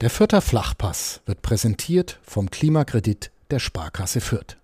[0.00, 4.56] Der Fürther Flachpass wird präsentiert vom Klimakredit der Sparkasse Fürth.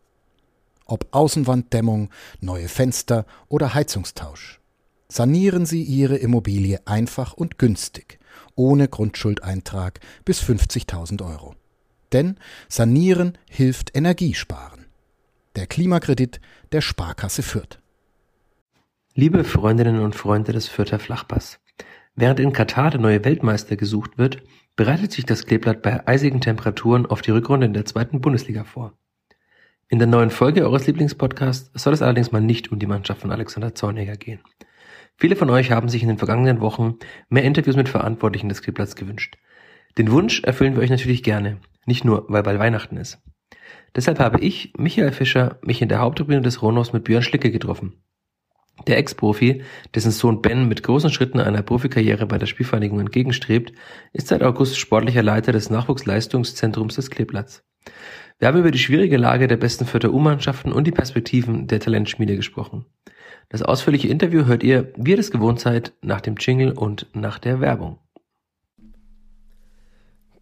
[0.87, 2.09] Ob Außenwanddämmung,
[2.41, 4.61] neue Fenster oder Heizungstausch.
[5.09, 8.19] Sanieren Sie Ihre Immobilie einfach und günstig,
[8.55, 11.55] ohne Grundschuldeintrag bis 50.000 Euro.
[12.13, 12.39] Denn
[12.71, 14.87] Sanieren hilft Energiesparen.
[15.55, 16.41] Der Klimakredit
[16.73, 17.79] der Sparkasse Fürth.
[19.15, 21.59] Liebe Freundinnen und Freunde des Fürther Flachpass.
[22.15, 24.43] Während in Katar der neue Weltmeister gesucht wird,
[24.77, 28.93] bereitet sich das Kleeblatt bei eisigen Temperaturen auf die Rückrunde in der zweiten Bundesliga vor.
[29.89, 33.33] In der neuen Folge eures Lieblingspodcasts soll es allerdings mal nicht um die Mannschaft von
[33.33, 34.41] Alexander Zorniger gehen.
[35.17, 36.97] Viele von euch haben sich in den vergangenen Wochen
[37.29, 39.39] mehr Interviews mit Verantwortlichen des Kleeblatts gewünscht.
[39.97, 43.19] Den Wunsch erfüllen wir euch natürlich gerne, nicht nur, weil bald Weihnachten ist.
[43.95, 48.03] Deshalb habe ich, Michael Fischer, mich in der Haupttribüne des Ronos mit Björn Schlicke getroffen.
[48.87, 49.63] Der Ex-Profi,
[49.95, 53.73] dessen Sohn Ben mit großen Schritten einer Profikarriere bei der Spielvereinigung entgegenstrebt,
[54.13, 57.65] ist seit August sportlicher Leiter des Nachwuchsleistungszentrums des Kleeblatts.
[58.39, 62.37] Wir haben über die schwierige Lage der besten Vierter U-Mannschaften und die Perspektiven der Talentschmiede
[62.37, 62.85] gesprochen.
[63.49, 67.39] Das ausführliche Interview hört ihr, wie ihr das gewohnt seid, nach dem Jingle und nach
[67.39, 67.99] der Werbung.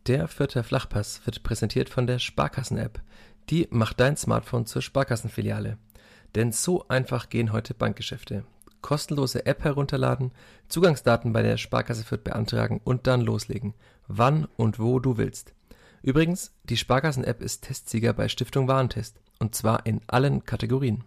[0.06, 3.00] Der Vierter Flachpass wird präsentiert von der Sparkassen-App.
[3.48, 5.78] Die macht dein Smartphone zur Sparkassenfiliale.
[6.34, 8.44] Denn so einfach gehen heute Bankgeschäfte.
[8.82, 10.32] Kostenlose App herunterladen,
[10.68, 13.74] Zugangsdaten bei der Sparkasse Fürth beantragen und dann loslegen.
[14.08, 15.54] Wann und wo du willst.
[16.02, 19.20] Übrigens, die Sparkassen-App ist Testsieger bei Stiftung Warentest.
[19.38, 21.02] Und zwar in allen Kategorien.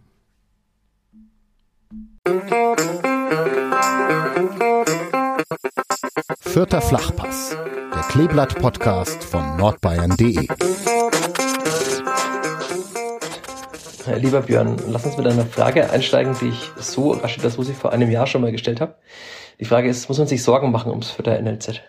[6.40, 7.56] Vierter Flachpass,
[7.94, 10.48] der Kleeblatt-Podcast von nordbayern.de.
[14.16, 17.76] Lieber Björn, lass uns mit einer Frage einsteigen, die ich so rasch das, was ich
[17.76, 18.96] vor einem Jahr schon mal gestellt habe.
[19.60, 21.82] Die Frage ist, muss man sich Sorgen machen ums Vierter NLZ?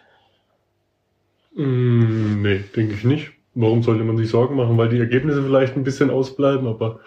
[1.54, 3.30] Mm, nee, denke ich nicht.
[3.54, 4.76] Warum sollte man sich Sorgen machen?
[4.78, 7.00] Weil die Ergebnisse vielleicht ein bisschen ausbleiben, aber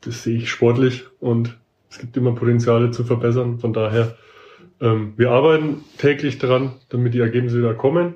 [0.00, 1.56] das sehe ich sportlich und
[1.90, 3.58] es gibt immer Potenziale zu verbessern.
[3.58, 4.16] Von daher,
[4.80, 8.14] ähm, wir arbeiten täglich daran, damit die Ergebnisse wieder kommen.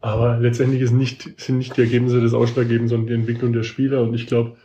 [0.00, 4.02] Aber letztendlich nicht, sind nicht die Ergebnisse das Ausschlaggebende, sondern die Entwicklung der Spieler.
[4.02, 4.56] Und ich glaube,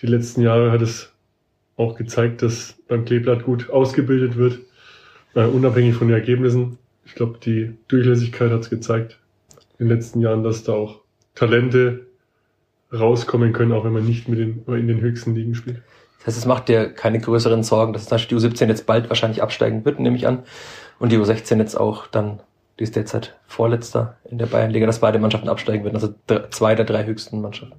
[0.00, 1.12] die letzten Jahre hat es
[1.76, 4.60] auch gezeigt, dass beim Kleeblatt gut ausgebildet wird,
[5.34, 6.78] äh, unabhängig von den Ergebnissen.
[7.04, 9.18] Ich glaube, die Durchlässigkeit hat es gezeigt
[9.78, 11.00] in den letzten Jahren, dass da auch
[11.34, 12.06] Talente
[12.92, 15.82] rauskommen können, auch wenn man nicht mit den, in den höchsten Ligen spielt.
[16.18, 19.84] Das heißt, es macht dir keine größeren Sorgen, dass die U17 jetzt bald wahrscheinlich absteigen
[19.84, 20.44] wird, nehme ich an.
[20.98, 22.40] Und die U16 jetzt auch dann,
[22.78, 26.14] die ist derzeit Vorletzter in der Bayernliga, dass beide Mannschaften absteigen werden, also
[26.50, 27.76] zwei der drei höchsten Mannschaften.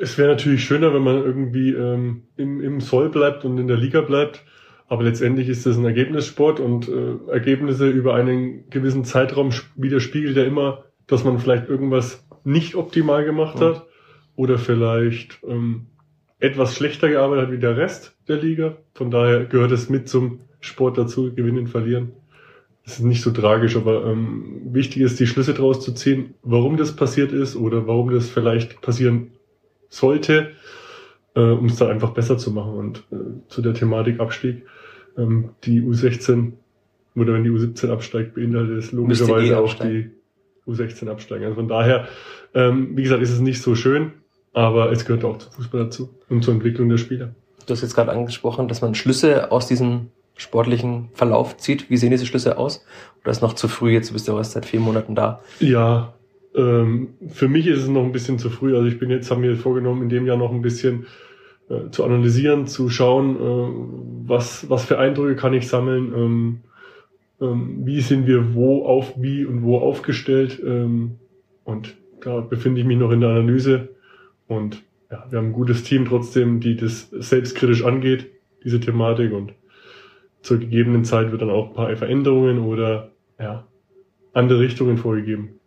[0.00, 3.76] Es wäre natürlich schöner, wenn man irgendwie ähm, im, im Soll bleibt und in der
[3.76, 4.44] Liga bleibt.
[4.88, 10.44] Aber letztendlich ist das ein Ergebnissport und äh, Ergebnisse über einen gewissen Zeitraum widerspiegelt ja
[10.44, 13.64] immer, dass man vielleicht irgendwas nicht optimal gemacht mhm.
[13.64, 13.86] hat
[14.36, 15.86] oder vielleicht ähm,
[16.40, 18.76] etwas schlechter gearbeitet hat wie der Rest der Liga.
[18.94, 22.12] Von daher gehört es mit zum Sport dazu, gewinnen, verlieren.
[22.84, 26.76] Das ist nicht so tragisch, aber ähm, wichtig ist, die Schlüsse daraus zu ziehen, warum
[26.76, 29.30] das passiert ist oder warum das vielleicht passieren
[29.92, 30.52] sollte,
[31.34, 32.74] äh, um es dann einfach besser zu machen.
[32.74, 34.64] Und äh, zu der Thematik Abstieg
[35.16, 36.52] ähm, die U16
[37.14, 40.10] oder wenn die U17 absteigt, beinhaltet es logischerweise eh auch die
[40.66, 41.44] U16 absteigen.
[41.44, 42.08] Also von daher,
[42.54, 44.12] ähm, wie gesagt, ist es nicht so schön,
[44.54, 47.34] aber es gehört auch zum Fußball dazu und zur Entwicklung der Spieler.
[47.66, 51.90] Du hast jetzt gerade angesprochen, dass man Schlüsse aus diesem sportlichen Verlauf zieht.
[51.90, 52.84] Wie sehen diese Schlüsse aus?
[53.20, 53.92] Oder ist noch zu früh?
[53.92, 55.40] Jetzt bist du erst seit vier Monaten da.
[55.60, 56.14] Ja,
[56.54, 58.76] ähm, für mich ist es noch ein bisschen zu früh.
[58.76, 61.06] Also ich bin jetzt, haben mir vorgenommen, in dem Jahr noch ein bisschen
[61.68, 66.60] äh, zu analysieren, zu schauen, äh, was, was für Eindrücke kann ich sammeln, ähm,
[67.40, 70.60] ähm, wie sind wir wo auf, wie und wo aufgestellt.
[70.64, 71.12] Ähm,
[71.64, 73.88] und da befinde ich mich noch in der Analyse.
[74.46, 78.30] Und ja, wir haben ein gutes Team trotzdem, die das selbstkritisch angeht,
[78.64, 79.32] diese Thematik.
[79.32, 79.54] Und
[80.42, 83.66] zur gegebenen Zeit wird dann auch ein paar Veränderungen oder ja,
[84.32, 85.60] andere Richtungen vorgegeben.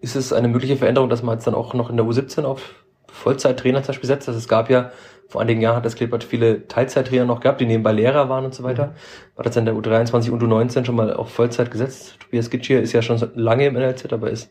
[0.00, 2.74] Ist es eine mögliche Veränderung, dass man jetzt dann auch noch in der U17 auf
[3.08, 4.28] Vollzeittrainer zum Beispiel setzt?
[4.28, 4.92] Also es gab ja
[5.28, 8.54] vor einigen Jahren hat das Kleeblatt viele Teilzeittrainer noch gehabt, die nebenbei Lehrer waren und
[8.54, 8.94] so weiter.
[9.36, 12.18] War das in der U23 und U19 schon mal auf Vollzeit gesetzt?
[12.18, 14.50] Tobias Gitschier ist ja schon lange im NLZ, aber ist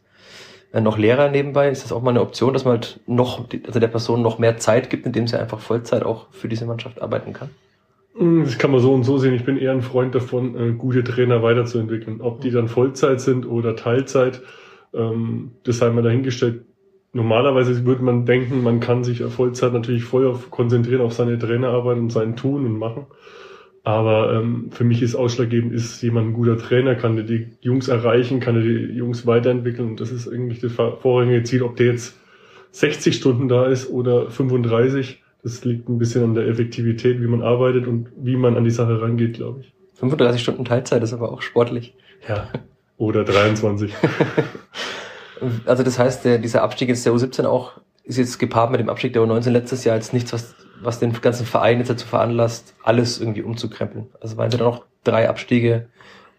[0.71, 1.69] äh, noch Lehrer nebenbei.
[1.69, 4.57] Ist das auch mal eine Option, dass man halt noch, also der Person noch mehr
[4.57, 7.49] Zeit gibt, indem sie einfach Vollzeit auch für diese Mannschaft arbeiten kann?
[8.15, 9.33] Hm, das kann man so und so sehen.
[9.33, 12.21] Ich bin eher ein Freund davon, äh, gute Trainer weiterzuentwickeln.
[12.21, 14.43] Ob die dann Vollzeit sind oder Teilzeit,
[14.93, 16.61] ähm, das sei mal dahingestellt
[17.17, 21.97] normalerweise würde man denken, man kann sich Vollzeit natürlich voll auf, konzentrieren auf seine Trainerarbeit
[21.97, 23.07] und sein Tun und Machen.
[23.83, 27.87] Aber ähm, für mich ist ausschlaggebend, ist jemand ein guter Trainer, kann der die Jungs
[27.87, 29.89] erreichen, kann er die Jungs weiterentwickeln.
[29.89, 32.19] Und das ist eigentlich das vorrangige Ziel, ob der jetzt
[32.71, 35.23] 60 Stunden da ist oder 35.
[35.41, 38.71] Das liegt ein bisschen an der Effektivität, wie man arbeitet und wie man an die
[38.71, 39.73] Sache rangeht, glaube ich.
[39.93, 41.95] 35 Stunden Teilzeit ist aber auch sportlich.
[42.27, 42.49] Ja.
[42.97, 43.93] Oder 23.
[45.65, 47.73] also das heißt, der, dieser Abstieg jetzt der U17 auch
[48.03, 51.13] ist jetzt gepaart mit dem Abstieg der U19 letztes Jahr jetzt nichts, was, was den
[51.21, 54.07] ganzen Verein jetzt dazu veranlasst, alles irgendwie umzukrempeln.
[54.21, 55.87] Also waren sie dann noch drei Abstiege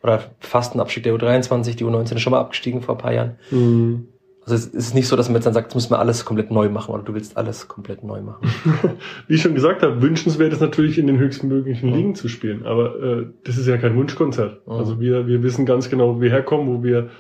[0.03, 3.13] oder fast ein Abstieg der U23, die U19 ist schon mal abgestiegen vor ein paar
[3.13, 3.39] Jahren.
[3.51, 4.09] Mhm.
[4.51, 6.51] Also es ist nicht so, dass man jetzt dann sagt, jetzt müssen wir alles komplett
[6.51, 8.49] neu machen oder du willst alles komplett neu machen.
[9.27, 13.03] Wie ich schon gesagt habe, wünschenswert ist natürlich in den höchstmöglichen Ligen zu spielen, aber
[13.03, 14.67] äh, das ist ja kein Wunschkonzert.
[14.67, 14.73] Mhm.
[14.73, 17.11] Also wir, wir wissen ganz genau, wo wir herkommen, wo wir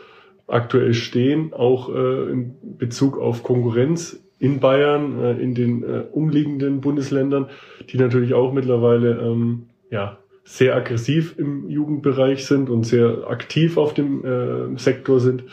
[0.46, 6.80] aktuell stehen, auch äh, in Bezug auf Konkurrenz in Bayern, äh, in den äh, umliegenden
[6.80, 7.50] Bundesländern,
[7.90, 13.94] die natürlich auch mittlerweile ähm, ja, sehr aggressiv im Jugendbereich sind und sehr aktiv auf
[13.94, 15.44] dem äh, Sektor sind.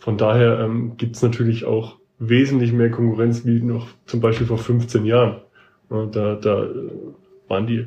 [0.00, 4.58] Von daher ähm, gibt es natürlich auch wesentlich mehr Konkurrenz wie noch zum Beispiel vor
[4.58, 5.42] 15 Jahren.
[5.90, 6.90] Ja, da, da äh,
[7.48, 7.86] waren die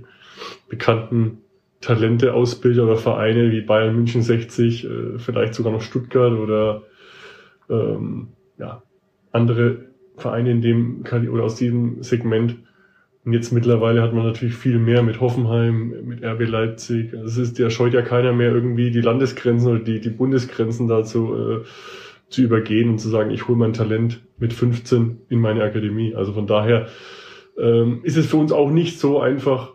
[0.70, 1.40] bekannten
[1.82, 6.84] Talente, Ausbilder oder Vereine wie Bayern München 60, äh, vielleicht sogar noch Stuttgart oder
[7.70, 8.30] ähm,
[8.60, 8.84] ja,
[9.32, 12.58] andere Vereine in dem oder aus diesem Segment.
[13.26, 17.14] Und jetzt mittlerweile hat man natürlich viel mehr mit Hoffenheim, mit RB Leipzig.
[17.14, 20.90] Also es ist, da scheut ja keiner mehr irgendwie die Landesgrenzen oder die, die Bundesgrenzen
[20.90, 21.64] dazu äh,
[22.28, 26.16] zu übergehen und zu sagen, ich hole mein Talent mit 15 in meine Akademie.
[26.16, 26.88] Also von daher
[27.58, 29.74] ähm, ist es für uns auch nicht so einfach,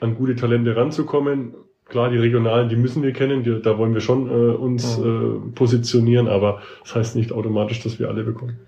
[0.00, 1.54] an gute Talente ranzukommen.
[1.86, 5.50] Klar, die regionalen, die müssen wir kennen, die, da wollen wir schon äh, uns äh,
[5.54, 8.58] positionieren, aber das heißt nicht automatisch, dass wir alle bekommen.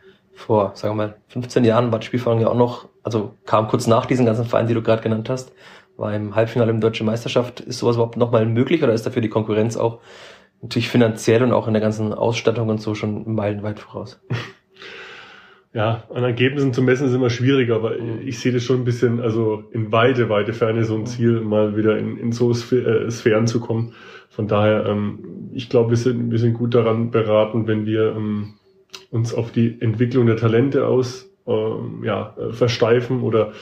[0.40, 4.06] Vor, sagen wir mal, 15 Jahren war die ja auch noch, also kam kurz nach
[4.06, 5.52] diesen ganzen Vereinen, die du gerade genannt hast,
[5.98, 7.60] war im Halbfinale im Deutschen Meisterschaft.
[7.60, 10.00] Ist sowas überhaupt nochmal möglich oder ist dafür die Konkurrenz auch
[10.62, 14.20] natürlich finanziell und auch in der ganzen Ausstattung und so schon meilenweit voraus.
[15.72, 18.26] Ja, an Ergebnissen zu messen ist immer schwieriger, aber mhm.
[18.26, 21.06] ich sehe das schon ein bisschen, also in weite, weite Ferne so ein mhm.
[21.06, 23.94] Ziel, mal wieder in, in so äh, Sphären zu kommen.
[24.30, 28.54] Von daher, ähm, ich glaube, wir sind, wir sind gut daran beraten, wenn wir ähm,
[29.10, 33.52] uns auf die Entwicklung der Talente aus ähm, ja, äh, versteifen oder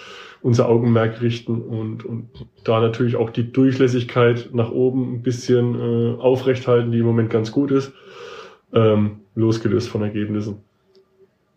[0.41, 2.29] unser Augenmerk richten und, und
[2.65, 7.51] da natürlich auch die Durchlässigkeit nach oben ein bisschen äh, aufrechthalten, die im Moment ganz
[7.51, 7.93] gut ist,
[8.73, 10.63] ähm, losgelöst von Ergebnissen.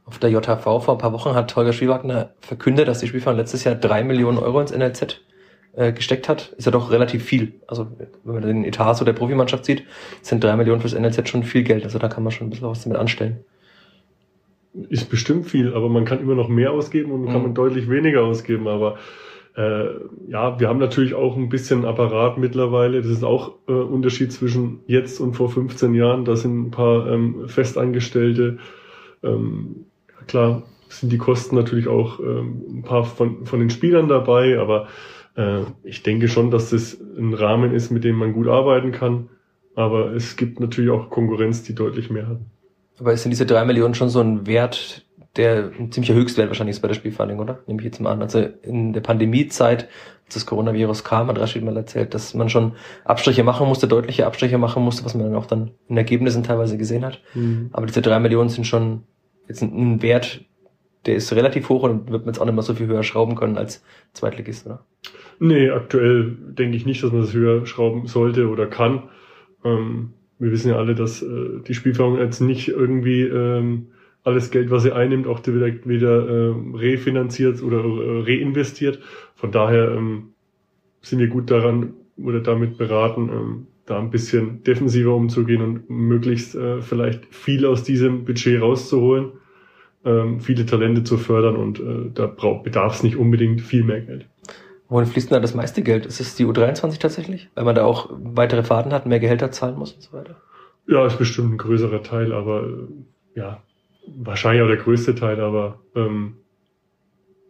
[0.05, 3.63] Auf der JHV vor ein paar Wochen hat Holger Spielwagner verkündet, dass die Spielverein letztes
[3.63, 5.21] Jahr drei Millionen Euro ins NLZ
[5.73, 6.53] äh, gesteckt hat.
[6.57, 7.53] Ist ja doch relativ viel.
[7.67, 7.87] Also
[8.23, 9.83] wenn man den Etat so der Profimannschaft sieht,
[10.21, 11.83] sind drei Millionen fürs NLZ schon viel Geld.
[11.83, 13.45] Also da kann man schon ein bisschen was damit anstellen
[14.89, 17.27] ist bestimmt viel, aber man kann immer noch mehr ausgeben und mhm.
[17.27, 18.67] kann man deutlich weniger ausgeben.
[18.67, 18.97] Aber
[19.55, 19.85] äh,
[20.27, 23.01] ja, wir haben natürlich auch ein bisschen Apparat mittlerweile.
[23.01, 26.25] Das ist auch äh, Unterschied zwischen jetzt und vor 15 Jahren.
[26.25, 28.59] Da sind ein paar ähm, Festangestellte.
[29.23, 29.85] Ähm,
[30.27, 34.87] klar sind die Kosten natürlich auch ähm, ein paar von, von den Spielern dabei, aber
[35.35, 39.29] äh, ich denke schon, dass das ein Rahmen ist, mit dem man gut arbeiten kann.
[39.75, 42.39] Aber es gibt natürlich auch Konkurrenz, die deutlich mehr hat.
[43.01, 45.05] Aber sind diese drei Millionen schon so ein Wert,
[45.35, 47.59] der ein ziemlicher Höchstwert wahrscheinlich ist bei der Spielfunding, oder?
[47.65, 48.21] Nehme ich jetzt mal an.
[48.21, 49.89] Also in der Pandemiezeit,
[50.25, 54.27] als das Coronavirus kam, hat Rashid mal erzählt, dass man schon Abstriche machen musste, deutliche
[54.27, 57.21] Abstriche machen musste, was man dann auch dann in Ergebnissen teilweise gesehen hat.
[57.33, 57.69] Mhm.
[57.73, 59.03] Aber diese drei Millionen sind schon
[59.47, 60.45] jetzt ein, Wert,
[61.07, 63.35] der ist relativ hoch und wird man jetzt auch nicht mehr so viel höher schrauben
[63.35, 64.85] können als Zweitligist, oder?
[65.39, 69.09] Nee, aktuell denke ich nicht, dass man das höher schrauben sollte oder kann.
[69.65, 73.87] Ähm, wir wissen ja alle, dass äh, die Spielführung jetzt nicht irgendwie ähm,
[74.23, 78.99] alles Geld, was sie einnimmt, auch direkt wieder äh, refinanziert oder äh, reinvestiert.
[79.35, 80.29] Von daher ähm,
[81.01, 86.55] sind wir gut daran oder damit beraten, ähm, da ein bisschen defensiver umzugehen und möglichst
[86.55, 89.33] äh, vielleicht viel aus diesem Budget rauszuholen,
[90.05, 94.27] ähm, viele Talente zu fördern und äh, da bedarf es nicht unbedingt viel mehr Geld.
[94.91, 96.05] Wohin fließt denn da das meiste Geld?
[96.05, 97.49] Ist es die U23 tatsächlich?
[97.55, 100.35] Weil man da auch weitere Fahrten hat, mehr Gehälter zahlen muss und so weiter?
[100.85, 103.63] Ja, ist bestimmt ein größerer Teil, aber äh, ja,
[104.05, 106.39] wahrscheinlich auch der größte Teil, aber ähm,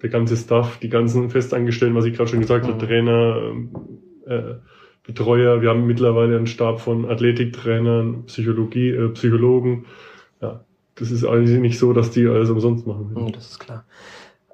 [0.03, 2.74] der ganze Staff, die ganzen Festangestellten, was ich gerade schon gesagt mhm.
[2.74, 3.69] habe, Trainer, ähm,
[4.27, 4.53] äh,
[5.01, 9.88] Betreuer, wir haben mittlerweile einen Stab von Athletiktrainern, Psychologie, äh, Psychologen.
[10.43, 13.15] Ja, das ist eigentlich nicht so, dass die alles umsonst machen.
[13.15, 13.83] Mhm, das ist klar.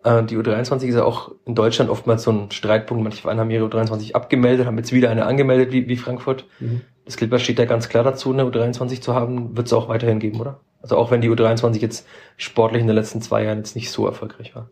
[0.04, 3.04] Äh, die U23 ist ja auch in Deutschland oftmals so ein Streitpunkt.
[3.04, 6.46] Manche Vereine haben ihre U23 abgemeldet, haben jetzt wieder eine angemeldet wie, wie Frankfurt.
[6.60, 6.82] Mhm.
[7.06, 10.20] Das Clipper steht da ganz klar dazu, eine U23 zu haben, wird es auch weiterhin
[10.20, 10.60] geben, oder?
[10.82, 14.06] Also auch wenn die U23 jetzt sportlich in den letzten zwei Jahren jetzt nicht so
[14.06, 14.70] erfolgreich war.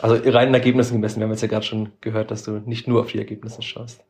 [0.00, 1.20] Also rein in Ergebnissen gemessen.
[1.20, 4.04] Wir haben jetzt ja gerade schon gehört, dass du nicht nur auf die Ergebnisse schaust.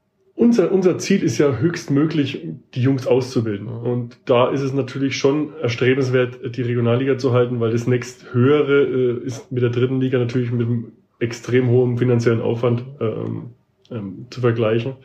[0.45, 3.67] Unser, unser Ziel ist ja höchstmöglich, die Jungs auszubilden.
[3.67, 8.83] Und da ist es natürlich schon erstrebenswert, die Regionalliga zu halten, weil das nächst höhere
[8.83, 13.53] äh, ist mit der dritten Liga natürlich mit einem extrem hohen finanziellen Aufwand ähm,
[13.91, 14.97] ähm, zu vergleichen.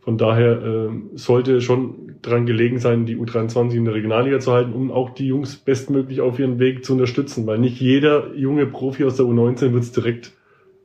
[0.00, 4.74] Von daher ähm, sollte schon dran gelegen sein, die U23 in der Regionalliga zu halten,
[4.74, 9.04] um auch die Jungs bestmöglich auf ihren Weg zu unterstützen, weil nicht jeder junge Profi
[9.04, 10.32] aus der U19 wird es direkt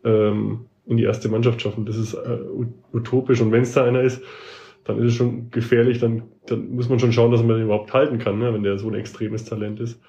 [0.06, 1.86] ähm, in die erste Mannschaft schaffen.
[1.86, 2.38] Das ist äh,
[2.94, 3.42] utopisch.
[3.42, 4.22] Und wenn es da einer ist,
[4.86, 7.94] dann ist es schon gefährlich, dann, dann muss man schon schauen, dass man den überhaupt
[7.94, 10.00] halten kann, ne, wenn der so ein extremes Talent ist.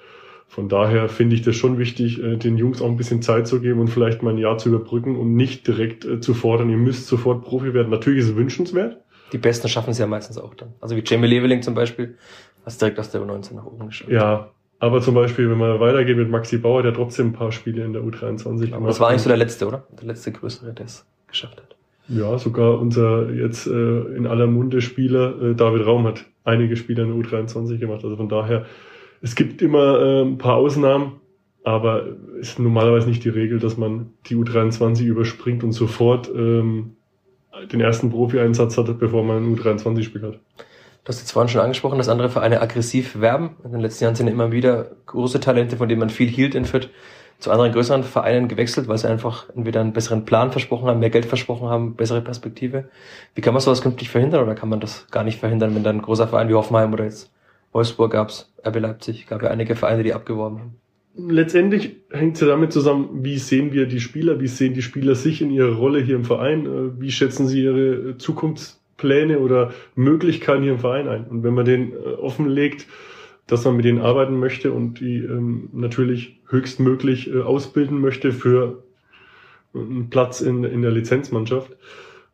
[0.47, 3.61] Von daher finde ich das schon wichtig, äh, den Jungs auch ein bisschen Zeit zu
[3.61, 6.77] geben und vielleicht mal ein Jahr zu überbrücken und nicht direkt äh, zu fordern, ihr
[6.77, 7.89] müsst sofort Profi werden.
[7.89, 8.97] Natürlich ist es wünschenswert.
[9.31, 10.73] Die Besten schaffen es ja meistens auch dann.
[10.81, 12.17] Also wie Jamie Leveling zum Beispiel,
[12.65, 14.09] hast direkt aus der U19 nach oben geschafft.
[14.09, 17.83] Ja, aber zum Beispiel, wenn man weitergeht mit Maxi Bauer, der trotzdem ein paar Spiele
[17.83, 19.85] in der U23 Aber das war eigentlich so der letzte, oder?
[19.99, 21.75] Der letzte größere, der es geschafft hat.
[22.07, 27.03] Ja, sogar unser jetzt äh, in aller Munde Spieler äh, David Raum hat einige Spiele
[27.03, 28.03] in der U23 gemacht.
[28.03, 28.65] Also von daher,
[29.21, 31.19] es gibt immer äh, ein paar Ausnahmen,
[31.63, 32.07] aber
[32.39, 36.95] ist normalerweise nicht die Regel, dass man die U23 überspringt und sofort ähm,
[37.71, 40.39] den ersten Profi-Einsatz hat, bevor man ein U23-Spiel hat.
[41.03, 43.55] Du hast jetzt vorhin schon angesprochen, dass andere Vereine aggressiv werben.
[43.63, 46.65] In den letzten Jahren sind immer wieder große Talente, von denen man viel hielt in
[46.65, 46.89] Fürth,
[47.39, 51.09] zu anderen größeren Vereinen gewechselt, weil sie einfach entweder einen besseren Plan versprochen haben, mehr
[51.09, 52.89] Geld versprochen haben, bessere Perspektive.
[53.33, 55.97] Wie kann man sowas künftig verhindern oder kann man das gar nicht verhindern, wenn dann
[55.97, 57.31] ein großer Verein wie Hoffenheim oder jetzt
[57.71, 60.75] Wolfsburg gab's, RB Leipzig, gab ja einige Vereine, die abgeworben haben?
[61.15, 65.15] Letztendlich hängt es ja damit zusammen, wie sehen wir die Spieler, wie sehen die Spieler
[65.15, 69.73] sich in ihrer Rolle hier im Verein, äh, wie schätzen sie ihre Zukunfts Pläne oder
[69.95, 71.25] Möglichkeiten hier im Verein ein.
[71.25, 72.85] Und wenn man den äh, offenlegt,
[73.47, 78.83] dass man mit denen arbeiten möchte und die ähm, natürlich höchstmöglich äh, ausbilden möchte für
[79.73, 81.75] einen Platz in, in der Lizenzmannschaft,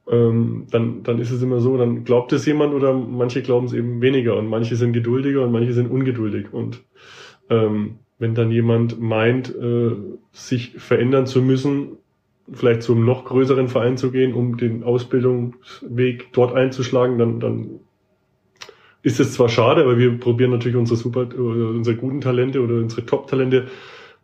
[0.07, 3.74] ähm, dann, dann ist es immer so, dann glaubt es jemand oder manche glauben es
[3.74, 6.53] eben weniger und manche sind geduldiger und manche sind ungeduldig.
[6.53, 6.84] Und
[7.50, 9.91] ähm, wenn dann jemand meint, äh,
[10.31, 11.98] sich verändern zu müssen,
[12.51, 17.79] vielleicht zum noch größeren Verein zu gehen, um den Ausbildungsweg dort einzuschlagen, dann, dann
[19.01, 23.05] ist es zwar schade, aber wir probieren natürlich unsere super, unsere guten Talente oder unsere
[23.05, 23.67] Top-Talente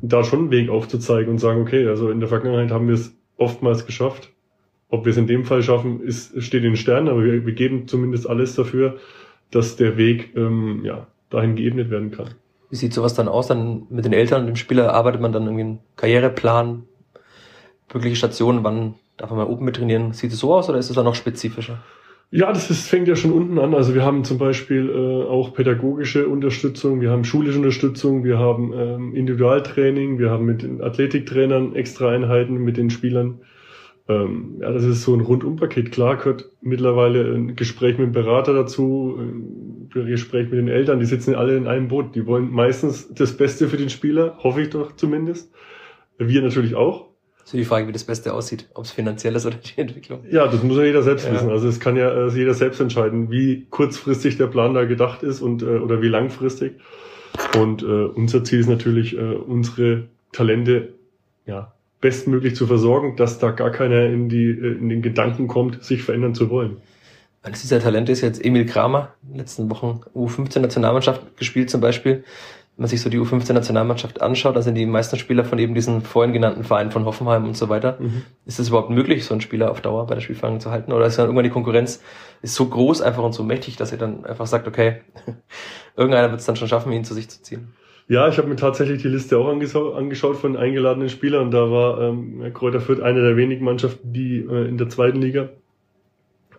[0.01, 3.15] da schon einen Weg aufzuzeigen und sagen, okay, also in der Vergangenheit haben wir es
[3.37, 4.31] oftmals geschafft.
[4.89, 7.53] Ob wir es in dem Fall schaffen, ist, steht in den Sternen, aber wir, wir
[7.53, 8.97] geben zumindest alles dafür,
[9.51, 12.31] dass der Weg ähm, ja, dahin geebnet werden kann.
[12.69, 13.47] Wie sieht sowas dann aus?
[13.47, 16.83] Dann mit den Eltern und dem Spieler arbeitet man dann irgendwie einen Karriereplan,
[17.93, 20.13] mögliche Stationen, wann darf man mal oben mit trainieren?
[20.13, 21.79] Sieht es so aus oder ist es dann noch spezifischer?
[22.33, 23.75] Ja, das ist, fängt ja schon unten an.
[23.75, 28.71] Also wir haben zum Beispiel äh, auch pädagogische Unterstützung, wir haben schulische Unterstützung, wir haben
[28.73, 33.41] ähm, Individualtraining, wir haben mit den Athletiktrainern extra Einheiten mit den Spielern.
[34.07, 35.91] Ähm, ja, das ist so ein Rundumpaket.
[35.91, 41.05] Klar gehört mittlerweile ein Gespräch mit dem Berater dazu, ein Gespräch mit den Eltern, die
[41.05, 42.15] sitzen alle in einem Boot.
[42.15, 45.53] Die wollen meistens das Beste für den Spieler, hoffe ich doch zumindest.
[46.17, 47.10] Wir natürlich auch.
[47.43, 50.21] So die Frage, wie das Beste aussieht, ob es finanziell ist oder die Entwicklung.
[50.29, 51.33] Ja, das muss ja jeder selbst ja.
[51.33, 51.49] wissen.
[51.49, 55.41] Also es kann ja also jeder selbst entscheiden, wie kurzfristig der Plan da gedacht ist
[55.41, 56.73] und äh, oder wie langfristig.
[57.57, 60.93] Und äh, unser Ziel ist natürlich, äh, unsere Talente
[61.45, 65.83] ja bestmöglich zu versorgen, dass da gar keiner in die äh, in den Gedanken kommt,
[65.83, 66.77] sich verändern zu wollen.
[67.43, 72.23] Eines dieser Talente ist jetzt Emil Kramer, in den letzten Wochen U15-Nationalmannschaft gespielt zum Beispiel
[72.81, 76.33] man sich so die U15-Nationalmannschaft anschaut, da sind die meisten Spieler von eben diesen vorhin
[76.33, 77.97] genannten Vereinen von Hoffenheim und so weiter.
[77.99, 78.23] Mhm.
[78.47, 80.91] Ist es überhaupt möglich, so einen Spieler auf Dauer bei der Spielvereinigung zu halten?
[80.91, 82.01] Oder ist dann irgendwann die Konkurrenz
[82.41, 85.01] ist so groß einfach und so mächtig, dass ihr dann einfach sagt, okay,
[85.95, 87.71] irgendeiner wird es dann schon schaffen, ihn zu sich zu ziehen?
[88.07, 91.51] Ja, ich habe mir tatsächlich die Liste auch angeschaut von eingeladenen Spielern.
[91.51, 95.49] Da war ähm, Kräuter Fürth eine der wenigen Mannschaften, die äh, in der zweiten Liga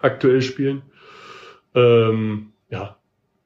[0.01, 0.83] aktuell spielen.
[1.75, 2.97] Ähm, ja,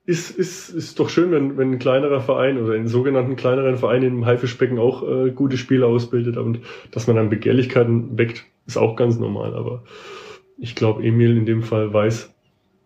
[0.06, 4.04] ist, ist, ist doch schön, wenn, wenn ein kleinerer Verein oder ein sogenannten kleineren Verein
[4.04, 6.60] im Haifischbecken auch äh, gute Spieler ausbildet und
[6.92, 9.54] dass man dann Begehrlichkeiten weckt, ist auch ganz normal.
[9.54, 9.82] Aber
[10.58, 12.32] ich glaube, Emil in dem Fall weiß,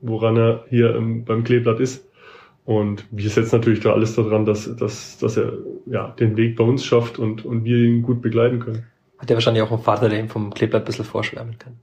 [0.00, 2.08] woran er hier ähm, beim Kleeblatt ist.
[2.64, 5.52] Und wir setzen natürlich da alles daran, dass, dass, dass er
[5.86, 8.86] ja, den Weg bei uns schafft und, und wir ihn gut begleiten können.
[9.18, 11.74] Hat er wahrscheinlich auch einen Vater, der ihm vom Kleeblatt ein bisschen vorschwärmen kann.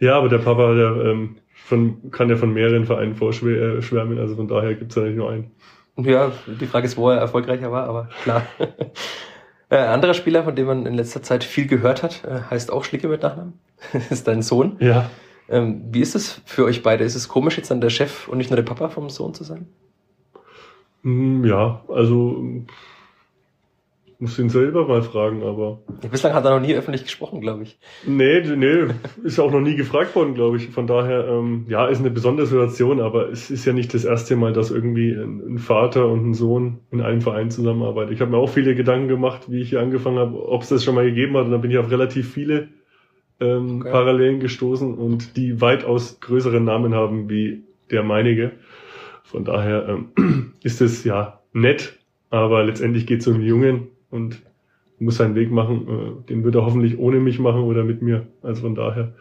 [0.00, 1.36] Ja, aber der Papa, der ähm,
[1.68, 5.50] von, kann ja von mehreren Vereinen vorschwärmen, also von daher gibt's ja nicht nur einen.
[5.98, 8.42] Ja, die Frage ist, wo er erfolgreicher war, aber klar.
[9.68, 12.84] äh, anderer Spieler, von dem man in letzter Zeit viel gehört hat, äh, heißt auch
[12.84, 13.54] Schlicke mit Nachnamen.
[14.10, 14.76] ist dein Sohn.
[14.80, 15.10] Ja.
[15.50, 17.04] Ähm, wie ist es für euch beide?
[17.04, 19.44] Ist es komisch, jetzt dann der Chef und nicht nur der Papa vom Sohn zu
[19.44, 19.66] sein?
[21.02, 22.42] Mm, ja, also
[24.20, 25.80] muss ihn selber mal fragen, aber.
[26.02, 27.78] Ja, bislang hat er noch nie öffentlich gesprochen, glaube ich.
[28.04, 30.70] Nee, nee, ist auch noch nie gefragt worden, glaube ich.
[30.70, 34.34] Von daher, ähm, ja, ist eine besondere Situation, aber es ist ja nicht das erste
[34.34, 38.12] Mal, dass irgendwie ein, ein Vater und ein Sohn in einem Verein zusammenarbeiten.
[38.12, 40.82] Ich habe mir auch viele Gedanken gemacht, wie ich hier angefangen habe, ob es das
[40.82, 41.44] schon mal gegeben hat.
[41.44, 42.70] Und dann bin ich auf relativ viele
[43.38, 43.90] ähm, okay.
[43.92, 48.52] Parallelen gestoßen und die weitaus größeren Namen haben wie der meinige.
[49.22, 54.42] Von daher ähm, ist es ja nett, aber letztendlich geht es um Jungen und
[54.98, 55.88] muss seinen Weg machen.
[55.88, 58.26] Äh, den wird er hoffentlich ohne mich machen oder mit mir.
[58.42, 59.14] Also von daher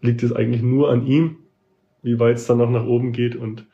[0.00, 1.36] liegt es eigentlich nur an ihm,
[2.02, 3.36] wie weit es dann noch nach oben geht.
[3.36, 3.66] Und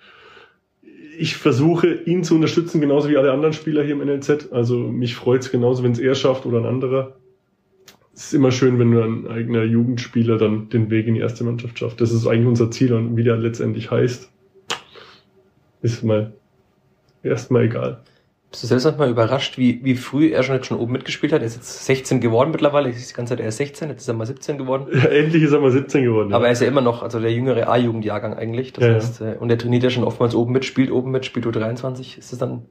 [1.18, 4.52] ich versuche, ihn zu unterstützen, genauso wie alle anderen Spieler hier im NLZ.
[4.52, 7.16] Also mich freut es genauso, wenn es er schafft oder ein anderer.
[8.14, 11.42] Es ist immer schön, wenn nur ein eigener Jugendspieler dann den Weg in die erste
[11.44, 12.00] Mannschaft schafft.
[12.00, 14.30] Das ist eigentlich unser Ziel und wie der letztendlich heißt,
[15.82, 16.32] ist mal
[17.23, 18.00] erstmal egal.
[18.54, 21.40] Bist du selbst manchmal überrascht, wie, wie früh er schon jetzt schon oben mitgespielt hat?
[21.40, 22.88] Er ist jetzt 16 geworden mittlerweile.
[22.88, 24.87] Ich die ganze Zeit, er ist 16, jetzt ist er mal 17 geworden.
[24.92, 26.32] Ja, endlich ist er mal 17 geworden.
[26.32, 26.50] Aber ja.
[26.50, 28.73] er ist ja immer noch, also der jüngere A-Jugendjahrgang eigentlich.
[28.73, 29.32] Das ja, heißt, ja.
[29.32, 32.16] Äh, und er trainiert ja schon oftmals oben mit, spielt oben mit, spielt U23.
[32.16, 32.66] Ist das dann,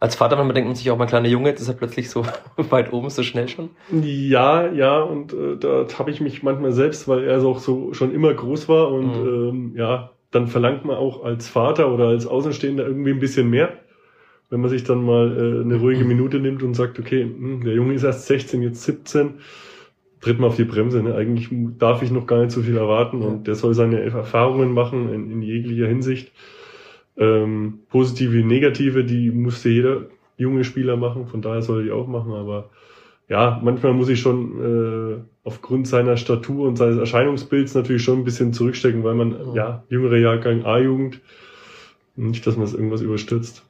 [0.00, 2.24] als Vater man denkt man sich auch mal kleiner Junge, jetzt ist er plötzlich so
[2.56, 3.70] weit oben, so schnell schon?
[4.02, 8.12] Ja, ja, und äh, da habe ich mich manchmal selbst, weil er auch so schon
[8.12, 9.48] immer groß war und mhm.
[9.48, 13.74] ähm, ja, dann verlangt man auch als Vater oder als Außenstehender irgendwie ein bisschen mehr
[14.50, 17.74] wenn man sich dann mal äh, eine ruhige Minute nimmt und sagt, okay, hm, der
[17.74, 19.34] Junge ist erst 16, jetzt 17,
[20.20, 21.02] tritt man auf die Bremse.
[21.02, 21.14] Ne?
[21.14, 25.12] Eigentlich darf ich noch gar nicht so viel erwarten und der soll seine Erfahrungen machen
[25.12, 26.32] in, in jeglicher Hinsicht.
[27.16, 31.90] Ähm, positive wie negative, die musste jeder junge Spieler machen, von daher soll er die
[31.92, 32.70] auch machen, aber
[33.28, 38.24] ja, manchmal muss ich schon äh, aufgrund seiner Statur und seines Erscheinungsbilds natürlich schon ein
[38.24, 41.20] bisschen zurückstecken, weil man, ja, jüngere Jahrgang A-Jugend,
[42.16, 43.64] nicht, dass man es irgendwas überstürzt.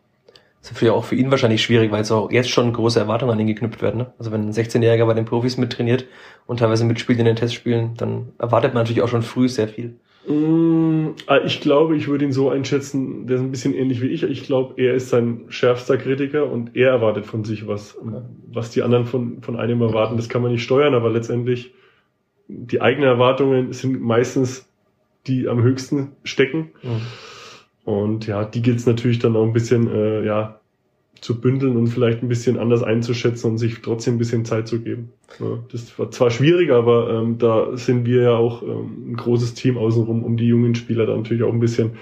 [0.62, 3.32] Das ist ja auch für ihn wahrscheinlich schwierig, weil es auch jetzt schon große Erwartungen
[3.32, 3.98] an ihn geknüpft werden.
[3.98, 4.12] Ne?
[4.18, 6.06] Also wenn ein 16-Jähriger bei den Profis mittrainiert
[6.46, 9.96] und teilweise mitspielt in den Testspielen, dann erwartet man natürlich auch schon früh sehr viel.
[10.28, 14.08] Mm, ah, ich glaube, ich würde ihn so einschätzen, der ist ein bisschen ähnlich wie
[14.08, 14.22] ich.
[14.22, 17.96] Ich glaube, er ist sein schärfster Kritiker und er erwartet von sich was.
[18.52, 21.72] Was die anderen von, von einem erwarten, das kann man nicht steuern, aber letztendlich
[22.48, 24.66] die eigenen Erwartungen sind meistens
[25.26, 26.70] die am höchsten stecken.
[26.82, 27.00] Mhm.
[27.90, 30.60] Und ja, die gilt es natürlich dann auch ein bisschen äh, ja,
[31.20, 34.80] zu bündeln und vielleicht ein bisschen anders einzuschätzen und sich trotzdem ein bisschen Zeit zu
[34.80, 35.12] geben.
[35.40, 39.54] Ja, das war zwar schwierig, aber ähm, da sind wir ja auch ähm, ein großes
[39.54, 41.92] Team außenrum, um die jungen Spieler dann natürlich auch ein bisschen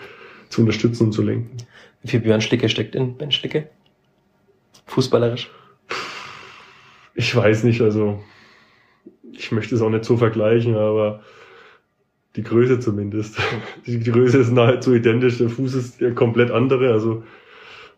[0.50, 1.56] zu unterstützen und zu lenken.
[2.02, 3.68] Wie viel Björn Schlicke steckt in Ben Schlicke?
[4.86, 5.50] Fußballerisch?
[7.14, 8.20] Ich weiß nicht, also
[9.32, 11.22] ich möchte es auch nicht so vergleichen, aber
[12.36, 13.38] die Größe zumindest.
[13.86, 16.92] Die Größe ist nahezu identisch, der Fuß ist ja komplett andere.
[16.92, 17.24] Also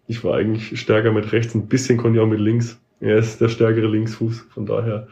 [0.07, 2.81] ich war eigentlich stärker mit rechts, ein bisschen konnte ich auch mit links.
[3.01, 4.47] Er ist der stärkere Linksfuß.
[4.51, 5.09] Von daher,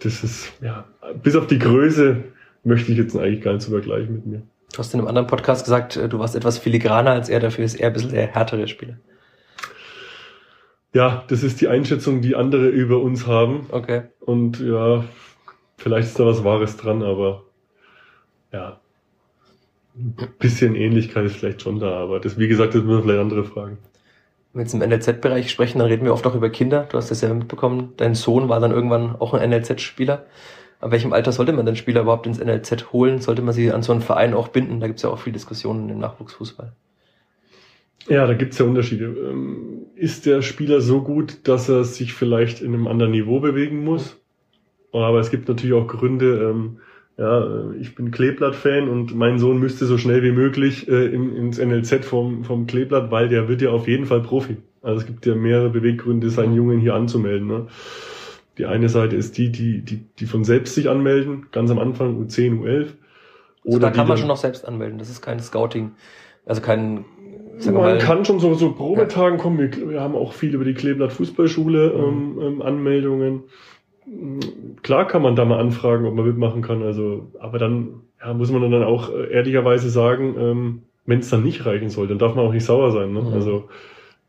[0.00, 0.86] das ist, ja,
[1.22, 2.22] bis auf die Größe
[2.62, 4.42] möchte ich jetzt eigentlich gar nicht so vergleichen mit mir.
[4.72, 7.64] Du hast in einem anderen Podcast gesagt, äh, du warst etwas filigraner als er, dafür
[7.64, 8.98] ist er ein bisschen der härtere Spieler.
[10.92, 13.66] Ja, das ist die Einschätzung, die andere über uns haben.
[13.70, 14.02] Okay.
[14.20, 15.04] Und ja,
[15.76, 17.43] vielleicht ist da was Wahres dran, aber
[18.54, 18.80] ja,
[19.96, 23.44] ein bisschen Ähnlichkeit ist vielleicht schon da, aber das, wie gesagt, das müssen vielleicht andere
[23.44, 23.78] fragen.
[24.52, 26.86] Wenn wir jetzt im NLZ-Bereich sprechen, dann reden wir oft auch über Kinder.
[26.88, 27.92] Du hast das ja mitbekommen.
[27.96, 30.26] Dein Sohn war dann irgendwann auch ein NLZ-Spieler.
[30.80, 33.20] Ab welchem Alter sollte man den Spieler überhaupt ins NLZ holen?
[33.20, 34.80] Sollte man sie an so einen Verein auch binden?
[34.80, 36.72] Da gibt es ja auch viele Diskussionen im Nachwuchsfußball.
[38.08, 39.06] Ja, da gibt es ja Unterschiede.
[39.06, 43.82] Ähm, ist der Spieler so gut, dass er sich vielleicht in einem anderen Niveau bewegen
[43.82, 44.20] muss?
[44.92, 46.78] Aber es gibt natürlich auch Gründe, ähm,
[47.16, 51.58] ja, ich bin Kleeblatt-Fan und mein Sohn müsste so schnell wie möglich äh, in, ins
[51.58, 54.56] NLZ vom, vom Kleeblatt, weil der wird ja auf jeden Fall Profi.
[54.82, 56.54] Also es gibt ja mehrere Beweggründe, seinen.
[56.54, 57.46] Jungen hier anzumelden.
[57.46, 57.66] Ne?
[58.58, 62.20] Die eine Seite ist die, die, die, die von selbst sich anmelden, ganz am Anfang
[62.20, 62.66] U10, U11.
[62.66, 62.92] Also
[63.64, 65.92] Oder also da kann man schon noch selbst anmelden, das ist kein Scouting,
[66.44, 67.04] also kein
[67.66, 69.42] man mal, kann schon so, so Probetagen ja.
[69.42, 69.58] kommen.
[69.58, 72.02] Wir, wir, haben auch viel über die Kleeblatt Fußballschule mhm.
[72.02, 73.44] ähm, ähm, Anmeldungen
[74.82, 76.82] klar kann man da mal anfragen, ob man mitmachen kann.
[76.82, 81.42] Also, aber dann ja, muss man dann auch äh, ehrlicherweise sagen, ähm, wenn es dann
[81.42, 83.12] nicht reichen soll, dann darf man auch nicht sauer sein.
[83.12, 83.20] Ne?
[83.20, 83.32] Mhm.
[83.32, 83.68] Also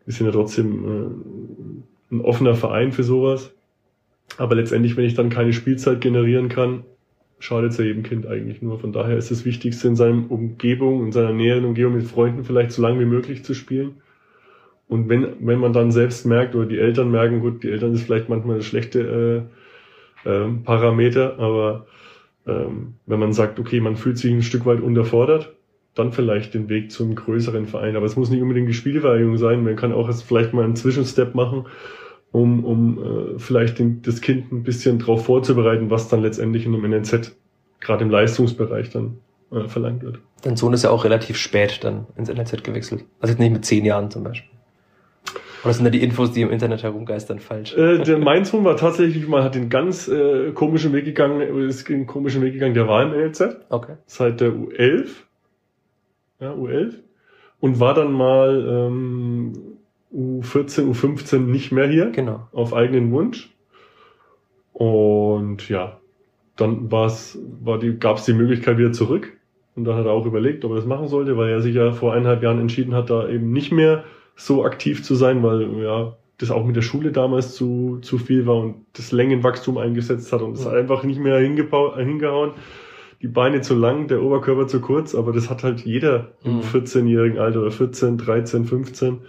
[0.06, 0.86] wir sind ja trotzdem
[2.12, 3.54] äh, ein offener Verein für sowas.
[4.38, 6.84] Aber letztendlich, wenn ich dann keine Spielzeit generieren kann,
[7.40, 8.80] schadet es ja jedem Kind eigentlich nur.
[8.80, 12.72] Von daher ist das Wichtigste in seiner Umgebung, in seiner näheren Umgebung mit Freunden vielleicht
[12.72, 13.98] so lange wie möglich zu spielen.
[14.88, 18.04] Und wenn, wenn man dann selbst merkt oder die Eltern merken, gut, die Eltern ist
[18.04, 19.56] vielleicht manchmal eine schlechte äh,
[20.26, 21.86] ähm, Parameter, aber
[22.48, 25.56] ähm, wenn man sagt, okay, man fühlt sich ein Stück weit unterfordert,
[25.94, 27.96] dann vielleicht den Weg zum größeren Verein.
[27.96, 29.64] Aber es muss nicht unbedingt die Spielvereinigung sein.
[29.64, 31.66] Man kann auch jetzt vielleicht mal einen Zwischenstep machen
[32.36, 32.98] um, um
[33.36, 37.36] äh, vielleicht den, das Kind ein bisschen darauf vorzubereiten, was dann letztendlich in einem NLZ,
[37.80, 39.18] gerade im Leistungsbereich, dann
[39.52, 40.20] äh, verlangt wird.
[40.42, 43.06] Dein Sohn ist ja auch relativ spät dann ins NLZ gewechselt.
[43.20, 44.52] Also jetzt nicht mit zehn Jahren zum Beispiel.
[45.66, 47.76] Oder sind da die Infos, die im Internet herumgeistern, falsch?
[47.76, 51.90] Äh, der, mein Sohn war tatsächlich mal, hat den ganz äh, komischen Weg gegangen, ist
[51.90, 53.58] den komischen Weg gegangen, der war im NLZ.
[53.70, 53.96] Okay.
[54.06, 55.08] Seit der U11.
[56.40, 56.94] Ja, U11.
[57.60, 59.54] Und war dann mal ähm,
[60.14, 62.12] U14, U15 nicht mehr hier.
[62.12, 62.48] Genau.
[62.52, 63.50] Auf eigenen Wunsch.
[64.72, 65.98] Und ja,
[66.58, 69.34] dann war's, war die, gab es die Möglichkeit wieder zurück.
[69.76, 71.92] Und dann hat er auch überlegt, ob er das machen sollte, weil er sich ja
[71.92, 74.04] vor eineinhalb Jahren entschieden hat, da eben nicht mehr
[74.36, 78.46] so aktiv zu sein, weil ja das auch mit der Schule damals zu, zu viel
[78.46, 80.72] war und das Längenwachstum eingesetzt hat und es Ja.
[80.72, 82.52] einfach nicht mehr hingehauen.
[83.22, 86.62] Die Beine zu lang, der Oberkörper zu kurz, aber das hat halt jeder im Mhm.
[86.62, 89.20] 14-jährigen Alter oder 14, 13, 15.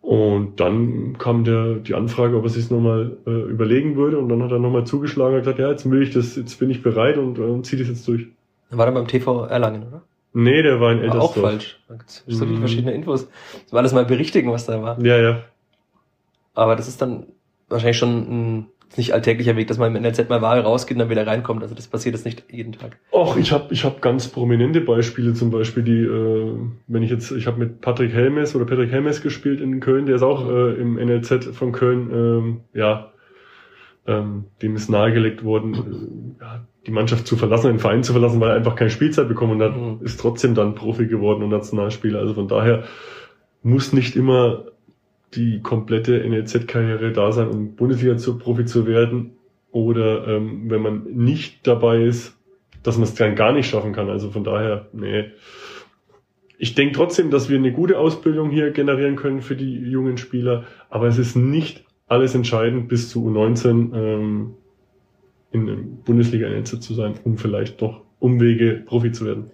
[0.00, 4.16] Und dann kam der, die Anfrage, ob er sich nochmal äh, überlegen würde.
[4.18, 6.70] Und dann hat er nochmal zugeschlagen und gesagt, ja, jetzt will ich das, jetzt bin
[6.70, 8.26] ich bereit und, äh, ziehe das jetzt durch.
[8.70, 10.02] Dann war er beim TV Erlangen, oder?
[10.32, 11.36] Nee, der war in War Eltersdorf.
[11.36, 11.78] auch falsch.
[12.26, 12.60] So viele Mhm.
[12.60, 13.28] verschiedene Infos.
[13.64, 15.02] Das war alles mal berichtigen, was da war.
[15.04, 15.42] Ja, ja.
[16.54, 17.26] Aber das ist dann
[17.68, 18.16] wahrscheinlich schon
[18.58, 21.62] ein nicht alltäglicher Weg, dass man im NLZ mal Ware rausgeht und dann wieder reinkommt.
[21.62, 22.96] Also das passiert jetzt nicht jeden Tag.
[23.12, 26.54] Och, ich habe ich hab ganz prominente Beispiele, zum Beispiel die, äh,
[26.86, 30.16] wenn ich jetzt, ich habe mit Patrick Helmes oder Patrick Helmes gespielt in Köln, der
[30.16, 33.12] ist auch äh, im NLZ von Köln, ähm, ja,
[34.06, 35.74] ähm, dem ist nahegelegt worden,
[36.40, 39.28] äh, ja, die Mannschaft zu verlassen, den Verein zu verlassen, weil er einfach keine Spielzeit
[39.28, 39.98] bekommen hat, Mhm.
[40.02, 42.18] ist trotzdem dann Profi geworden und Nationalspieler.
[42.18, 42.84] Also von daher
[43.62, 44.64] muss nicht immer
[45.34, 49.32] die komplette NLZ-Karriere da sein, um Bundesliga zu Profi zu werden.
[49.70, 52.34] Oder ähm, wenn man nicht dabei ist,
[52.82, 54.08] dass man es dann gar nicht schaffen kann.
[54.08, 55.26] Also von daher, nee.
[56.56, 60.64] Ich denke trotzdem, dass wir eine gute Ausbildung hier generieren können für die jungen Spieler,
[60.88, 64.54] aber es ist nicht alles entscheidend, bis zu U19 ähm,
[65.50, 69.50] in der Bundesliga NLZ zu sein, um vielleicht doch Umwege Profi zu werden.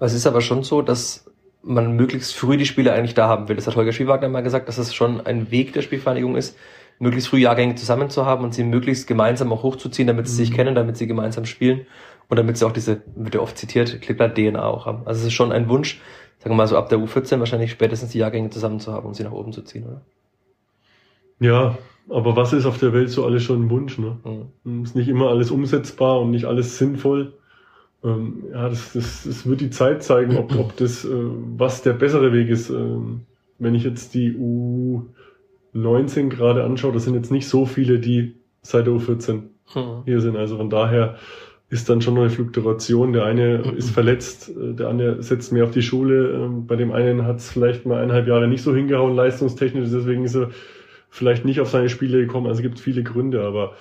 [0.00, 1.30] Es ist aber schon so, dass
[1.62, 3.56] man möglichst früh die Spieler eigentlich da haben will.
[3.56, 6.56] Das hat Holger Spielwagner mal gesagt, dass es schon ein Weg der Spielvereinigung ist,
[6.98, 10.50] möglichst früh Jahrgänge zusammen zu haben und sie möglichst gemeinsam auch hochzuziehen, damit sie sich
[10.50, 10.54] Mhm.
[10.54, 11.86] kennen, damit sie gemeinsam spielen
[12.28, 15.06] und damit sie auch diese, wird ja oft zitiert, Klippler-DNA auch haben.
[15.06, 16.00] Also es ist schon ein Wunsch,
[16.38, 19.14] sagen wir mal so ab der U14 wahrscheinlich spätestens die Jahrgänge zusammen zu haben, um
[19.14, 20.02] sie nach oben zu ziehen, oder?
[21.40, 23.98] Ja, aber was ist auf der Welt so alles schon ein Wunsch?
[23.98, 24.16] Ne?
[24.64, 24.82] Mhm.
[24.82, 27.34] Ist nicht immer alles umsetzbar und nicht alles sinnvoll.
[28.04, 31.08] Ähm, ja, das, das, das wird die Zeit zeigen, ob, ob das, äh,
[31.56, 32.70] was der bessere Weg ist.
[32.70, 33.22] Ähm,
[33.58, 34.32] wenn ich jetzt die
[35.74, 39.42] U19 gerade anschaue, das sind jetzt nicht so viele, die seit der U14
[39.74, 40.02] Mhm.
[40.06, 40.36] hier sind.
[40.36, 41.16] Also von daher
[41.68, 43.12] ist dann schon noch eine Fluktuation.
[43.12, 46.30] Der eine ist verletzt, äh, der andere setzt mehr auf die Schule.
[46.32, 50.24] Ähm, Bei dem einen hat es vielleicht mal eineinhalb Jahre nicht so hingehauen, leistungstechnisch, deswegen
[50.24, 50.50] ist er
[51.08, 52.46] vielleicht nicht auf seine Spiele gekommen.
[52.46, 53.74] Also es gibt viele Gründe, aber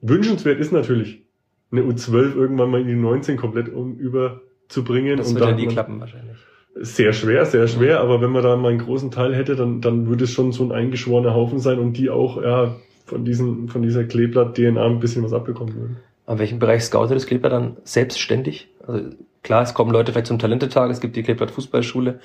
[0.00, 1.22] wünschenswert ist natürlich,
[1.70, 5.16] eine U12 irgendwann mal in die 19 komplett um überzubringen.
[5.16, 6.36] Das und wird ja dann nie klappen wahrscheinlich.
[6.74, 10.06] sehr schwer, sehr schwer, aber wenn man da mal einen großen Teil hätte, dann, dann
[10.06, 12.76] würde es schon so ein eingeschworener Haufen sein und die auch ja,
[13.06, 15.96] von, diesen, von dieser Kleeblatt-DNA ein bisschen was abbekommen würden.
[16.26, 18.68] An welchem Bereich scoutet das Kleeblatt dann selbstständig?
[18.86, 19.10] Also
[19.42, 22.20] klar, es kommen Leute vielleicht zum Talentetag, es gibt die Kleeblatt Fußballschule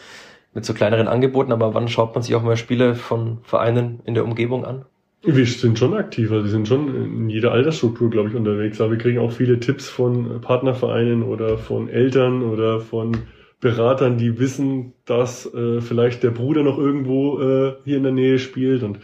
[0.53, 4.13] mit so kleineren Angeboten, aber wann schaut man sich auch mal Spiele von Vereinen in
[4.13, 4.85] der Umgebung an?
[5.23, 8.81] Wir sind schon aktiv, also wir sind schon in jeder Altersstruktur, glaube ich, unterwegs.
[8.81, 13.15] Aber wir kriegen auch viele Tipps von Partnervereinen oder von Eltern oder von
[13.59, 18.39] Beratern, die wissen, dass äh, vielleicht der Bruder noch irgendwo äh, hier in der Nähe
[18.39, 18.81] spielt.
[18.81, 18.99] Und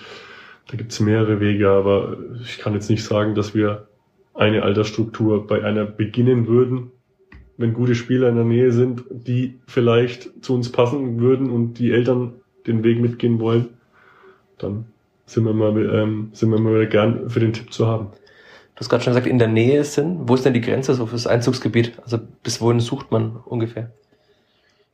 [0.69, 3.87] da gibt's mehrere Wege, aber ich kann jetzt nicht sagen, dass wir
[4.33, 6.91] eine Altersstruktur bei einer beginnen würden,
[7.57, 11.91] wenn gute Spieler in der Nähe sind, die vielleicht zu uns passen würden und die
[11.91, 12.33] Eltern
[12.67, 13.69] den Weg mitgehen wollen,
[14.57, 14.85] dann
[15.25, 18.07] sind wir mal, ähm, sind wir mal wieder gern für den Tipp zu haben.
[18.75, 20.29] Du hast gerade schon gesagt, in der Nähe sind.
[20.29, 21.93] Wo ist denn die Grenze so fürs Einzugsgebiet?
[22.03, 23.91] Also bis wohin sucht man ungefähr?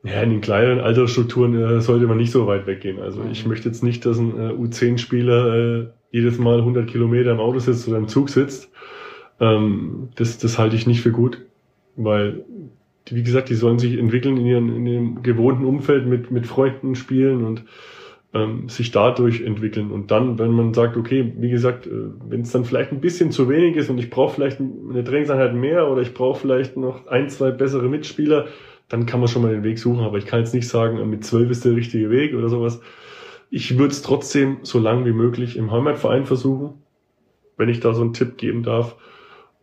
[0.04, 3.02] Ja, in den kleineren Altersstrukturen äh, sollte man nicht so weit weggehen.
[3.02, 3.32] Also Mhm.
[3.32, 7.60] ich möchte jetzt nicht, dass ein äh, U10-Spieler äh, jedes Mal 100 Kilometer im Auto
[7.60, 8.69] sitzt oder im Zug sitzt.
[9.39, 11.41] Ähm, das, das halte ich nicht für gut,
[11.95, 12.45] weil,
[13.10, 16.95] wie gesagt, die sollen sich entwickeln in ihrem, in ihrem gewohnten Umfeld mit, mit Freunden
[16.95, 17.65] spielen und
[18.34, 19.91] ähm, sich dadurch entwickeln.
[19.91, 21.91] Und dann, wenn man sagt, okay, wie gesagt, äh,
[22.27, 25.53] wenn es dann vielleicht ein bisschen zu wenig ist und ich brauche vielleicht eine Trainingseinheit
[25.53, 28.47] mehr oder ich brauche vielleicht noch ein, zwei bessere Mitspieler,
[28.89, 30.03] dann kann man schon mal den Weg suchen.
[30.03, 32.82] Aber ich kann jetzt nicht sagen, äh, mit zwölf ist der richtige Weg oder sowas.
[33.49, 36.82] Ich würde es trotzdem so lang wie möglich im Heimatverein versuchen,
[37.56, 38.95] wenn ich da so einen Tipp geben darf.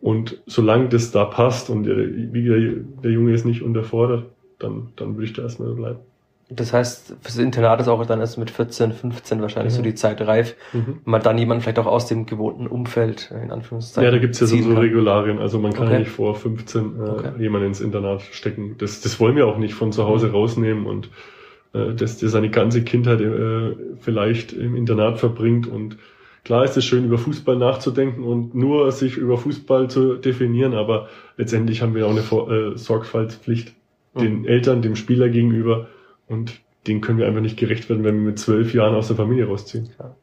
[0.01, 4.25] Und solange das da passt und der, der, Junge ist nicht unterfordert,
[4.57, 5.99] dann, dann würde ich da erstmal so bleiben.
[6.53, 9.77] Das heißt, fürs Internat ist auch dann erst mit 14, 15 wahrscheinlich mhm.
[9.77, 10.99] so die Zeit reif, mhm.
[11.05, 14.03] man dann jemand vielleicht auch aus dem gewohnten Umfeld, in Anführungszeichen.
[14.03, 15.39] Ja, da gibt's ja so, so Regularien.
[15.39, 15.93] Also man kann okay.
[15.93, 17.31] ja nicht vor 15 äh, okay.
[17.39, 18.75] jemanden ins Internat stecken.
[18.79, 20.33] Das, das wollen wir auch nicht von zu Hause mhm.
[20.33, 21.09] rausnehmen und
[21.73, 25.67] äh, dass der seine ganze Kindheit äh, vielleicht im Internat verbringt.
[25.67, 25.97] Und
[26.43, 31.09] klar ist es schön, über Fußball nachzudenken und nur sich über Fußball zu definieren, aber
[31.37, 33.73] letztendlich haben wir auch eine äh, Sorgfaltspflicht
[34.15, 34.45] den.
[34.45, 35.87] Eltern, dem Spieler gegenüber
[36.27, 39.15] und den können wir einfach nicht gerecht werden, wenn wir mit zwölf Jahren aus der
[39.15, 39.89] Familie rausziehen.
[39.99, 40.15] Ja.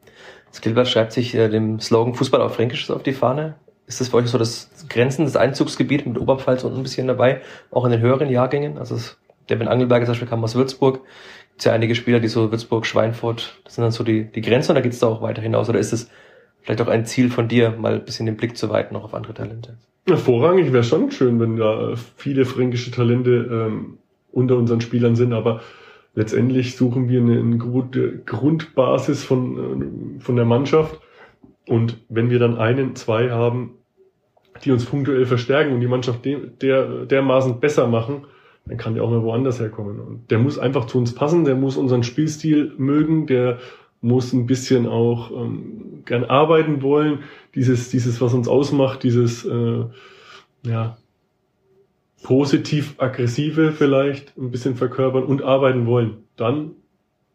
[0.61, 3.55] Gilbert schreibt sich äh, dem Slogan Fußball auf Fränkisch auf die Fahne.
[3.87, 7.41] Ist das für euch so das Grenzen, das Einzugsgebiet mit Oberpfalz und ein bisschen dabei,
[7.71, 8.77] auch in den höheren Jahrgängen?
[8.77, 8.97] Also
[9.47, 11.01] der Ben Angelberger zum Beispiel kam aus Würzburg
[11.59, 14.71] gibt ja einige Spieler, die so Würzburg, Schweinfurt, das sind dann so die, die Grenzen
[14.71, 15.67] oder geht es da auch weiter hinaus?
[15.67, 16.09] Oder ist es
[16.61, 19.13] vielleicht auch ein Ziel von dir, mal ein bisschen den Blick zu weiten noch auf
[19.13, 19.75] andere Talente?
[20.07, 23.97] Vorrangig wäre schon schön, wenn da viele fränkische Talente ähm,
[24.31, 25.59] unter unseren Spielern sind, aber
[26.15, 30.97] letztendlich suchen wir eine, eine gute Grundbasis von, äh, von der Mannschaft.
[31.67, 33.71] Und wenn wir dann einen, zwei haben,
[34.63, 38.27] die uns punktuell verstärken und die Mannschaft der, dermaßen besser machen,
[38.69, 39.99] dann kann der auch mal woanders herkommen.
[39.99, 43.57] Und der muss einfach zu uns passen, der muss unseren Spielstil mögen, der
[44.01, 47.19] muss ein bisschen auch ähm, gern arbeiten wollen,
[47.55, 49.85] dieses, dieses, was uns ausmacht, dieses äh,
[50.63, 50.97] ja,
[52.23, 56.17] positiv-aggressive vielleicht ein bisschen verkörpern und arbeiten wollen.
[56.37, 56.71] Dann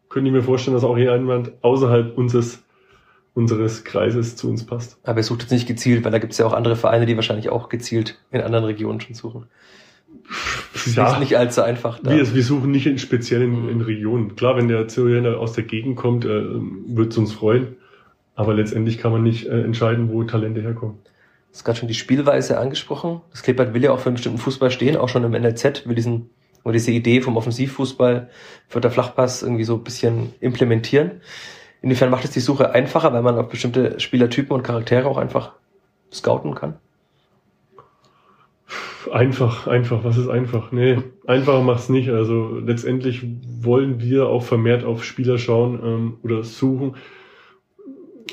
[0.09, 2.63] könnte ich mir vorstellen, dass auch jemand außerhalb unseres
[3.33, 4.97] unseres Kreises zu uns passt.
[5.03, 7.17] Aber ihr sucht jetzt nicht gezielt, weil da gibt es ja auch andere Vereine, die
[7.17, 9.47] wahrscheinlich auch gezielt in anderen Regionen schon suchen.
[10.93, 11.99] Ja, ist nicht allzu einfach.
[11.99, 12.11] Da.
[12.11, 14.35] Wir, wir suchen nicht in speziell in, in Regionen.
[14.35, 16.43] Klar, wenn der Syrianer aus der Gegend kommt, äh,
[16.87, 17.77] wird es uns freuen.
[18.35, 20.99] Aber letztendlich kann man nicht äh, entscheiden, wo Talente herkommen.
[21.03, 23.21] Du hast gerade schon die Spielweise angesprochen.
[23.31, 25.95] Das Klippert will ja auch für einen bestimmten Fußball stehen, auch schon im NLZ, will
[25.95, 26.29] diesen,
[26.65, 28.29] will diese Idee vom Offensivfußball
[28.67, 31.21] für der Flachpass irgendwie so ein bisschen implementieren.
[31.81, 35.53] Inwiefern macht es die Suche einfacher, weil man auf bestimmte Spielertypen und Charaktere auch einfach
[36.11, 36.75] scouten kann?
[39.11, 40.71] Einfach, einfach, was ist einfach?
[40.71, 42.09] Nee, einfacher macht's nicht.
[42.09, 43.25] Also letztendlich
[43.61, 46.95] wollen wir auch vermehrt auf Spieler schauen ähm, oder suchen.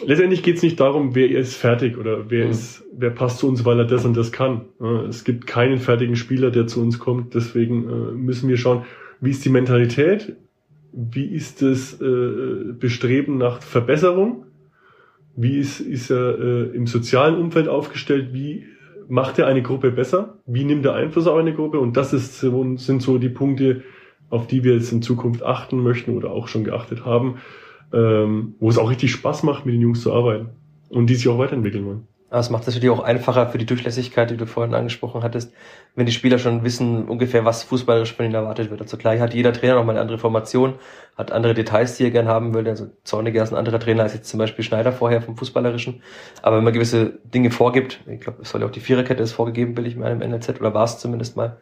[0.05, 2.51] Letztendlich geht's nicht darum, wer ist fertig oder wer mhm.
[2.51, 4.63] ist, wer passt zu uns, weil er das und das kann.
[5.09, 7.35] es gibt keinen fertigen Spieler, der zu uns kommt.
[7.35, 8.85] Deswegen äh, müssen wir schauen,
[9.21, 10.35] wie ist die Mentalität,
[10.93, 14.47] wie ist das äh, Bestreben nach Verbesserung,
[15.37, 18.67] wie ist, ist er äh, im sozialen Umfeld aufgestellt, wie
[19.09, 20.39] macht er eine Gruppe besser?
[20.47, 21.79] Wie nimmt er Einfluss auf eine Gruppe?
[21.79, 23.83] Und das ist, sind so die Punkte,
[24.31, 27.37] auf die wir jetzt in Zukunft achten möchten oder auch schon geachtet haben,
[27.93, 30.51] ähm, wo es auch richtig Spaß macht, mit den Jungs zu arbeiten
[30.89, 32.09] und die sich auch weiterentwickeln wollen.
[32.33, 35.53] Aber es macht es natürlich auch einfacher für die Durchlässigkeit, die du vorhin angesprochen hattest,
[35.95, 38.81] wenn die Spieler schon wissen ungefähr, was fußballerisch von ihnen erwartet wird.
[38.81, 40.77] Also gleich hat jeder Trainer nochmal eine andere Formation,
[41.19, 42.67] hat andere Details, die er gern haben will.
[42.67, 46.03] Also Zorniger ist ein anderer Trainer als jetzt zum Beispiel Schneider vorher vom Fußballerischen.
[46.41, 49.33] Aber wenn man gewisse Dinge vorgibt, ich glaube, es soll ja auch die Viererkette ist
[49.33, 51.59] vorgegeben, will ich mal im NLZ, oder war es zumindest mal,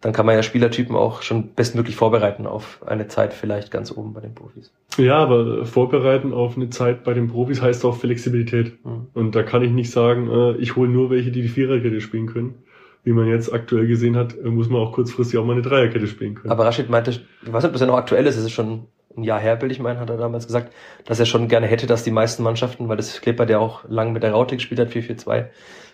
[0.00, 4.12] dann kann man ja Spielertypen auch schon bestmöglich vorbereiten auf eine Zeit vielleicht ganz oben
[4.12, 4.72] bei den Profis.
[4.96, 8.84] Ja, aber vorbereiten auf eine Zeit bei den Profis heißt auch Flexibilität.
[8.84, 9.08] Mhm.
[9.14, 12.26] Und da kann ich nicht sagen, äh, ich hole nur welche, die die Viererkette spielen
[12.26, 12.62] können.
[13.02, 16.06] Wie man jetzt aktuell gesehen hat, äh, muss man auch kurzfristig auch mal eine Dreierkette
[16.06, 16.52] spielen können.
[16.52, 18.84] Aber Rashid meinte, ich weiß nicht, ob das ja noch aktuell ist, es ist schon
[19.16, 20.72] ein Jahr her, will ich meinen, hat er damals gesagt,
[21.06, 24.12] dass er schon gerne hätte, dass die meisten Mannschaften, weil das Kleber, der auch lang
[24.12, 25.46] mit der Raute gespielt hat, 4-4-2,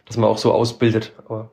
[0.06, 1.12] dass man auch so ausbildet.
[1.26, 1.50] Aber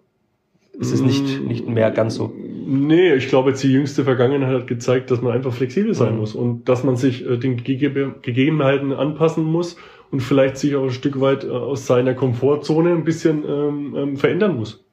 [0.80, 2.34] es ist nicht, nicht mehr ganz so.
[2.36, 6.20] Nee, ich glaube, jetzt die jüngste Vergangenheit hat gezeigt, dass man einfach flexibel sein mhm.
[6.20, 9.76] muss und dass man sich äh, den Gegebenheiten anpassen muss
[10.12, 14.18] und vielleicht sich auch ein Stück weit äh, aus seiner Komfortzone ein bisschen ähm, ähm,
[14.18, 14.84] verändern muss.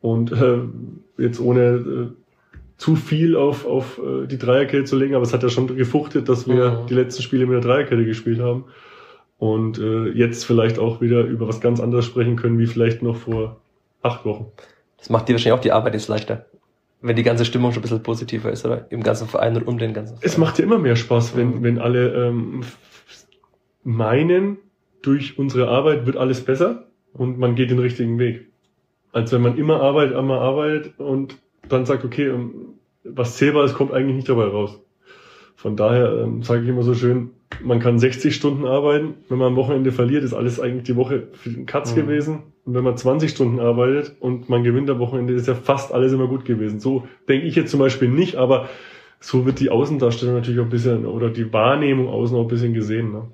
[0.00, 0.58] Und äh,
[1.16, 2.06] jetzt ohne äh,
[2.76, 6.28] zu viel auf, auf äh, die Dreierkette zu legen, aber es hat ja schon gefuchtet,
[6.28, 6.86] dass wir mhm.
[6.88, 8.64] die letzten Spiele mit der Dreierkette gespielt haben
[9.38, 13.16] und äh, jetzt vielleicht auch wieder über was ganz anderes sprechen können, wie vielleicht noch
[13.16, 13.60] vor
[14.02, 14.46] acht Wochen.
[15.02, 16.46] Das macht dir wahrscheinlich auch die Arbeit jetzt leichter.
[17.00, 18.86] Wenn die ganze Stimmung schon ein bisschen positiver ist, oder?
[18.90, 20.30] Im ganzen Verein und um den ganzen Verein.
[20.30, 21.62] Es macht ja immer mehr Spaß, wenn, mhm.
[21.64, 22.62] wenn alle ähm,
[23.82, 24.58] meinen,
[25.02, 28.46] durch unsere Arbeit wird alles besser und man geht den richtigen Weg.
[29.10, 31.36] Als wenn man immer arbeitet, immer arbeitet und
[31.68, 34.78] dann sagt, okay, ähm, was zählbar ist, kommt eigentlich nicht dabei raus.
[35.62, 37.30] Von daher ähm, sage ich immer so schön,
[37.62, 39.14] man kann 60 Stunden arbeiten.
[39.28, 42.00] Wenn man am Wochenende verliert, ist alles eigentlich die Woche für den Katz mhm.
[42.00, 42.42] gewesen.
[42.64, 46.12] Und wenn man 20 Stunden arbeitet und man gewinnt am Wochenende, ist ja fast alles
[46.12, 46.80] immer gut gewesen.
[46.80, 48.70] So denke ich jetzt zum Beispiel nicht, aber
[49.20, 52.74] so wird die Außendarstellung natürlich auch ein bisschen oder die Wahrnehmung außen auch ein bisschen
[52.74, 53.12] gesehen.
[53.12, 53.28] Ne?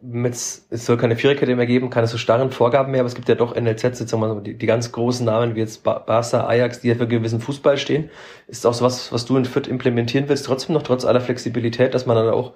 [0.00, 3.34] Es soll keine Viererkette mehr geben, keine so starren Vorgaben mehr, aber es gibt ja
[3.34, 7.40] doch NLZ-Sitzungen, die, die ganz großen Namen wie jetzt Barca, Ajax, die ja für gewissen
[7.40, 8.10] Fußball stehen.
[8.46, 12.06] Ist auch so was, du in Fürth implementieren willst, trotzdem noch trotz aller Flexibilität, dass
[12.06, 12.52] man dann auch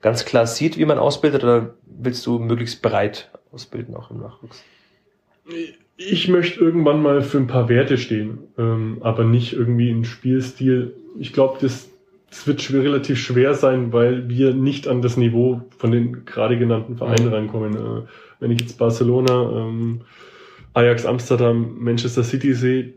[0.00, 4.62] ganz klar sieht, wie man ausbildet, oder willst du möglichst breit ausbilden, auch im Nachwuchs?
[5.96, 10.94] Ich möchte irgendwann mal für ein paar Werte stehen, ähm, aber nicht irgendwie in Spielstil.
[11.18, 11.88] Ich glaube, das
[12.34, 16.58] es wird schwer, relativ schwer sein, weil wir nicht an das Niveau von den gerade
[16.58, 17.32] genannten Vereinen mhm.
[17.32, 17.74] reinkommen.
[17.74, 18.02] Äh,
[18.40, 20.00] wenn ich jetzt Barcelona, ähm,
[20.72, 22.94] Ajax Amsterdam, Manchester City sehe,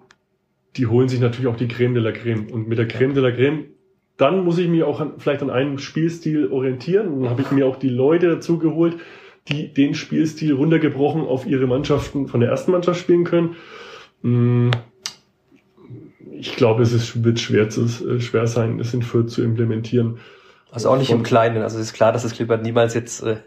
[0.76, 2.48] die holen sich natürlich auch die Creme de la Creme.
[2.52, 3.66] Und mit der Creme de la Creme,
[4.18, 7.08] dann muss ich mich auch an, vielleicht an einem Spielstil orientieren.
[7.10, 8.98] Und dann habe ich mir auch die Leute dazu geholt,
[9.50, 13.56] die den Spielstil runtergebrochen auf ihre Mannschaften von der ersten Mannschaft spielen können.
[14.24, 14.72] Mm,
[16.38, 20.20] ich glaube, es ist, wird schwer, zu, äh, schwer sein, das in Fürth zu implementieren.
[20.72, 21.64] Also auch nicht von, im Kleinen.
[21.64, 23.38] Also es ist klar, dass das Klippert niemals jetzt äh,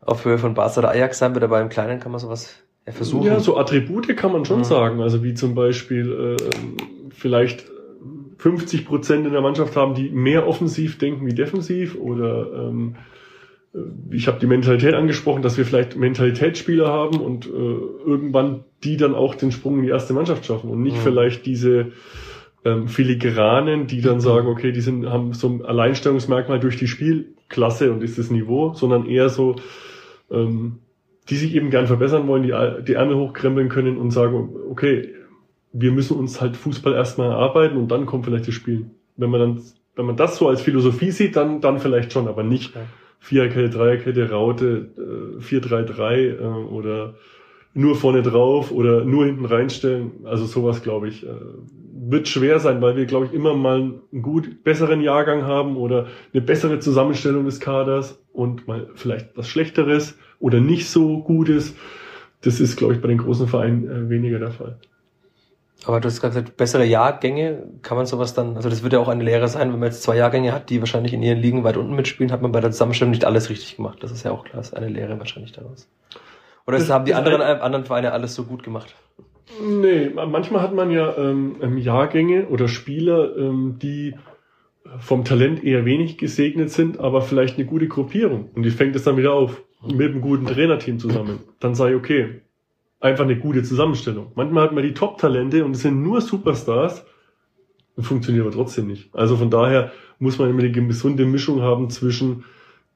[0.00, 2.54] auf Höhe von Barca oder Ajax sein wird, aber im Kleinen kann man sowas
[2.86, 3.26] ja, versuchen.
[3.26, 4.64] Ja, so Attribute kann man schon mhm.
[4.64, 5.00] sagen.
[5.00, 7.66] Also wie zum Beispiel äh, vielleicht
[8.38, 13.17] 50 Prozent in der Mannschaft haben, die mehr offensiv denken wie defensiv oder ähm, äh,
[14.10, 19.14] ich habe die Mentalität angesprochen, dass wir vielleicht Mentalitätsspieler haben und äh, irgendwann die dann
[19.14, 21.02] auch den Sprung in die erste Mannschaft schaffen und nicht mhm.
[21.02, 21.92] vielleicht diese
[22.64, 27.92] ähm, Filigranen, die dann sagen, okay, die sind, haben so ein Alleinstellungsmerkmal durch die Spielklasse
[27.92, 29.56] und ist das Niveau, sondern eher so,
[30.30, 30.78] ähm,
[31.28, 32.54] die sich eben gern verbessern wollen, die,
[32.84, 35.14] die Ärmel hochkrempeln können und sagen, okay,
[35.72, 38.86] wir müssen uns halt Fußball erstmal erarbeiten und dann kommt vielleicht das Spiel.
[39.16, 39.62] Wenn man dann,
[39.94, 42.74] wenn man das so als Philosophie sieht, dann, dann vielleicht schon, aber nicht.
[42.74, 42.82] Ja
[43.20, 47.14] Viererkette, Dreierkette, Raute, äh, 4-3-3 äh, oder
[47.74, 50.12] nur vorne drauf oder nur hinten reinstellen.
[50.24, 51.30] Also sowas, glaube ich, äh,
[52.10, 53.80] wird schwer sein, weil wir, glaube ich, immer mal
[54.12, 59.48] einen gut besseren Jahrgang haben oder eine bessere Zusammenstellung des Kaders und mal vielleicht was
[59.48, 61.74] Schlechteres oder nicht so Gutes.
[62.40, 64.78] Das ist, glaube ich, bei den großen Vereinen äh, weniger der Fall.
[65.84, 68.98] Aber du hast gerade gesagt, bessere Jahrgänge, kann man sowas dann, also das wird ja
[68.98, 71.62] auch eine Lehre sein, wenn man jetzt zwei Jahrgänge hat, die wahrscheinlich in ihren Ligen
[71.62, 74.02] weit unten mitspielen, hat man bei der Zusammenstellung nicht alles richtig gemacht.
[74.02, 75.88] Das ist ja auch klar, ist eine Lehre wahrscheinlich daraus.
[76.66, 78.94] Oder das, haben die anderen, anderen Vereine alles so gut gemacht?
[79.66, 84.14] Nee, manchmal hat man ja ähm, ähm, Jahrgänge oder Spieler, ähm, die
[84.98, 88.50] vom Talent eher wenig gesegnet sind, aber vielleicht eine gute Gruppierung.
[88.54, 91.40] Und die fängt es dann wieder auf mit einem guten Trainerteam zusammen.
[91.60, 92.40] Dann sei okay,
[93.00, 94.32] einfach eine gute Zusammenstellung.
[94.34, 97.04] Manchmal hat man die Top-Talente und es sind nur Superstars
[97.96, 99.14] und funktioniert aber trotzdem nicht.
[99.14, 102.44] Also von daher muss man immer eine gesunde Mischung haben zwischen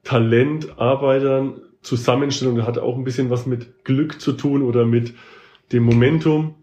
[0.03, 2.57] Talent, Arbeitern, Zusammenstellung.
[2.57, 5.13] Das hat auch ein bisschen was mit Glück zu tun oder mit
[5.71, 6.55] dem Momentum,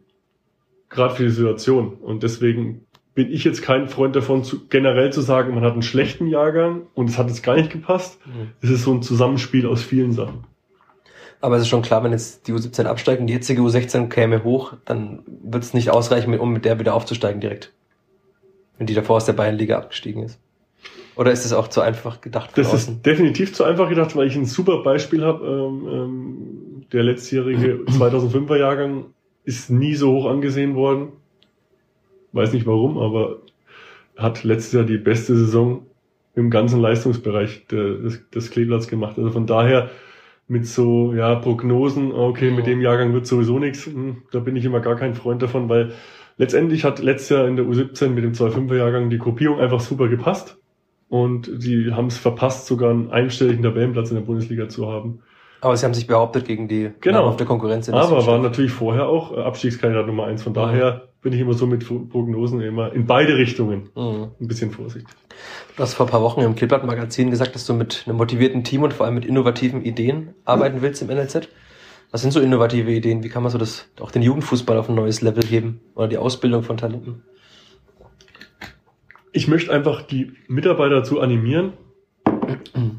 [0.88, 1.94] gerade für die Situation.
[1.94, 5.82] Und deswegen bin ich jetzt kein Freund davon, zu, generell zu sagen, man hat einen
[5.82, 8.18] schlechten Jahrgang und es hat jetzt gar nicht gepasst.
[8.26, 8.52] Mhm.
[8.60, 10.44] Es ist so ein Zusammenspiel aus vielen Sachen.
[11.40, 14.44] Aber es ist schon klar, wenn jetzt die U17 absteigt und die jetzige U16 käme
[14.44, 17.72] hoch, dann wird es nicht ausreichen, um mit der wieder aufzusteigen direkt.
[18.76, 20.38] Wenn die davor aus der Bayernliga abgestiegen ist.
[21.16, 22.50] Oder ist es auch zu einfach gedacht?
[22.54, 22.94] Das außen?
[22.94, 25.46] ist definitiv zu einfach gedacht, weil ich ein super Beispiel habe.
[25.46, 29.06] Ähm, ähm, der letztjährige 2005er Jahrgang
[29.44, 31.08] ist nie so hoch angesehen worden.
[32.32, 33.38] Weiß nicht warum, aber
[34.16, 35.86] hat letztes Jahr die beste Saison
[36.34, 39.18] im ganzen Leistungsbereich des, des Kleeblatts gemacht.
[39.18, 39.90] Also von daher
[40.50, 43.86] mit so ja Prognosen, okay, mit dem Jahrgang wird sowieso nichts.
[43.86, 45.92] Hm, da bin ich immer gar kein Freund davon, weil
[46.38, 50.08] letztendlich hat letztes Jahr in der U17 mit dem 2-5er Jahrgang die Gruppierung einfach super
[50.08, 50.58] gepasst
[51.08, 55.22] und die haben es verpasst, sogar einen einstelligen Tabellenplatz in der Bundesliga zu haben.
[55.60, 57.26] Aber sie haben sich behauptet gegen die genau.
[57.26, 57.88] auf der Konkurrenz.
[57.88, 60.42] Aber waren natürlich vorher auch äh, Abstiegskandidat Nummer eins.
[60.42, 60.56] Von mhm.
[60.56, 64.28] daher bin ich immer so mit Prognosen immer in beide Richtungen mhm.
[64.40, 65.14] ein bisschen vorsichtig.
[65.76, 68.82] Du hast vor ein paar Wochen im Kleeblatt-Magazin gesagt, dass du mit einem motivierten Team
[68.82, 70.82] und vor allem mit innovativen Ideen arbeiten mhm.
[70.82, 71.48] willst im NLZ.
[72.10, 73.22] Was sind so innovative Ideen?
[73.22, 76.18] Wie kann man so das auch den Jugendfußball auf ein neues Level heben oder die
[76.18, 77.22] Ausbildung von Talenten?
[79.32, 81.74] Ich möchte einfach die Mitarbeiter dazu animieren,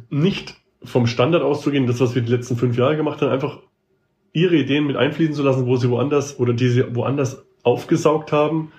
[0.10, 3.60] nicht vom Standard auszugehen, das, was wir die letzten fünf Jahre gemacht haben, einfach
[4.32, 8.72] ihre Ideen mit einfließen zu lassen, wo sie woanders oder die sie woanders aufgesaugt haben.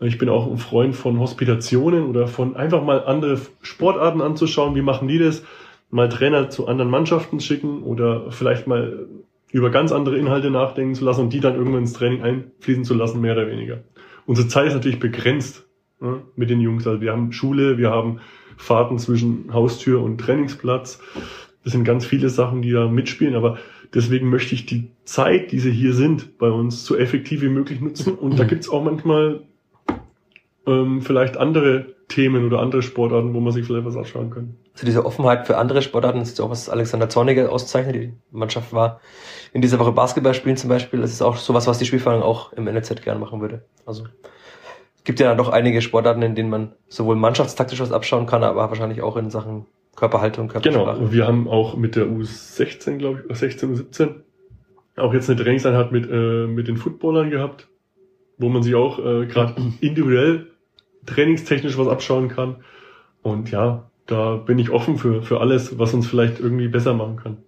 [0.00, 4.74] Ich bin auch ein Freund von Hospitationen oder von einfach mal andere Sportarten anzuschauen.
[4.74, 5.44] Wie machen die das?
[5.90, 9.06] Mal Trainer zu anderen Mannschaften schicken oder vielleicht mal
[9.52, 12.94] über ganz andere Inhalte nachdenken zu lassen und die dann irgendwann ins Training einfließen zu
[12.94, 13.84] lassen, mehr oder weniger.
[14.26, 15.64] Unsere Zeit ist natürlich begrenzt
[16.00, 16.86] ne, mit den Jungs.
[16.86, 18.20] Also wir haben Schule, wir haben
[18.56, 21.00] Fahrten zwischen Haustür und Trainingsplatz.
[21.62, 23.58] Das sind ganz viele Sachen, die da mitspielen, aber
[23.94, 27.80] deswegen möchte ich die Zeit, die sie hier sind, bei uns so effektiv wie möglich
[27.80, 28.14] nutzen.
[28.14, 29.42] Und da gibt's auch manchmal
[30.66, 34.56] ähm, vielleicht andere Themen oder andere Sportarten, wo man sich vielleicht was anschauen kann.
[34.74, 37.94] Also diese Offenheit für andere Sportarten, das ist auch was Alexander Zorniger auszeichnet.
[37.94, 39.00] Die Mannschaft war
[39.52, 41.00] in dieser Woche Basketball spielen zum Beispiel.
[41.00, 43.64] Das ist auch sowas, was die Spielvereinigung auch im NLZ gerne machen würde.
[43.86, 44.04] Also
[44.96, 48.42] es gibt ja dann doch einige Sportarten, in denen man sowohl mannschaftstaktisch was abschauen kann,
[48.42, 49.66] aber wahrscheinlich auch in Sachen
[49.96, 50.98] Körperhaltung, Körpersprache.
[50.98, 54.14] Genau, wir haben auch mit der U16, glaube ich, 16 u 17
[54.96, 57.68] auch jetzt eine Trainingseinheit mit, äh, mit den Footballern gehabt,
[58.38, 60.46] wo man sich auch äh, gerade individuell
[61.06, 62.56] trainingstechnisch was abschauen kann.
[63.22, 67.16] Und ja, da bin ich offen für, für alles, was uns vielleicht irgendwie besser machen
[67.16, 67.38] kann.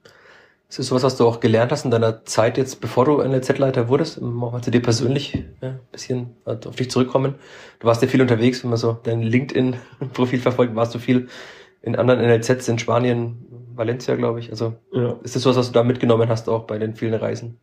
[0.68, 3.88] Ist das sowas, was du auch gelernt hast in deiner Zeit jetzt, bevor du NLZ-Leiter
[3.88, 4.20] wurdest?
[4.20, 7.36] Mal zu dir persönlich ja, ein bisschen auf dich zurückkommen.
[7.78, 11.28] Du warst ja viel unterwegs, wenn man so dein LinkedIn-Profil verfolgt, warst du viel
[11.82, 14.50] in anderen NLZs in Spanien, Valencia, glaube ich.
[14.50, 15.18] Also ja.
[15.22, 17.58] ist das sowas, was du da mitgenommen hast, auch bei den vielen Reisen?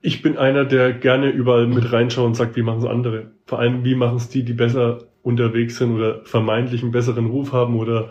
[0.00, 3.32] Ich bin einer, der gerne überall mit reinschaut und sagt, wie machen es andere.
[3.46, 7.52] Vor allem, wie machen es die, die besser unterwegs sind oder vermeintlich einen besseren Ruf
[7.52, 8.10] haben oder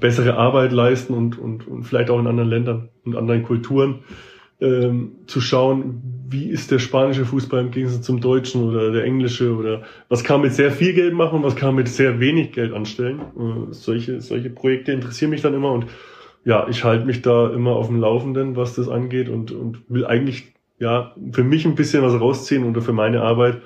[0.00, 4.00] bessere Arbeit leisten und, und, und vielleicht auch in anderen Ländern und anderen Kulturen
[4.60, 9.54] ähm, zu schauen, wie ist der spanische Fußball im Gegensatz zum deutschen oder der englische
[9.54, 12.20] oder was kann man mit sehr viel Geld machen und was kann man mit sehr
[12.20, 13.20] wenig Geld anstellen.
[13.20, 15.86] Äh, solche, solche Projekte interessieren mich dann immer und
[16.44, 20.06] ja, ich halte mich da immer auf dem Laufenden, was das angeht und, und will
[20.06, 23.62] eigentlich ja für mich ein bisschen was rausziehen oder für meine Arbeit,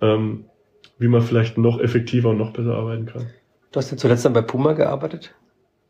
[0.00, 0.44] ähm,
[0.98, 3.26] wie man vielleicht noch effektiver und noch besser arbeiten kann.
[3.70, 5.34] Du hast ja zuletzt dann bei Puma gearbeitet.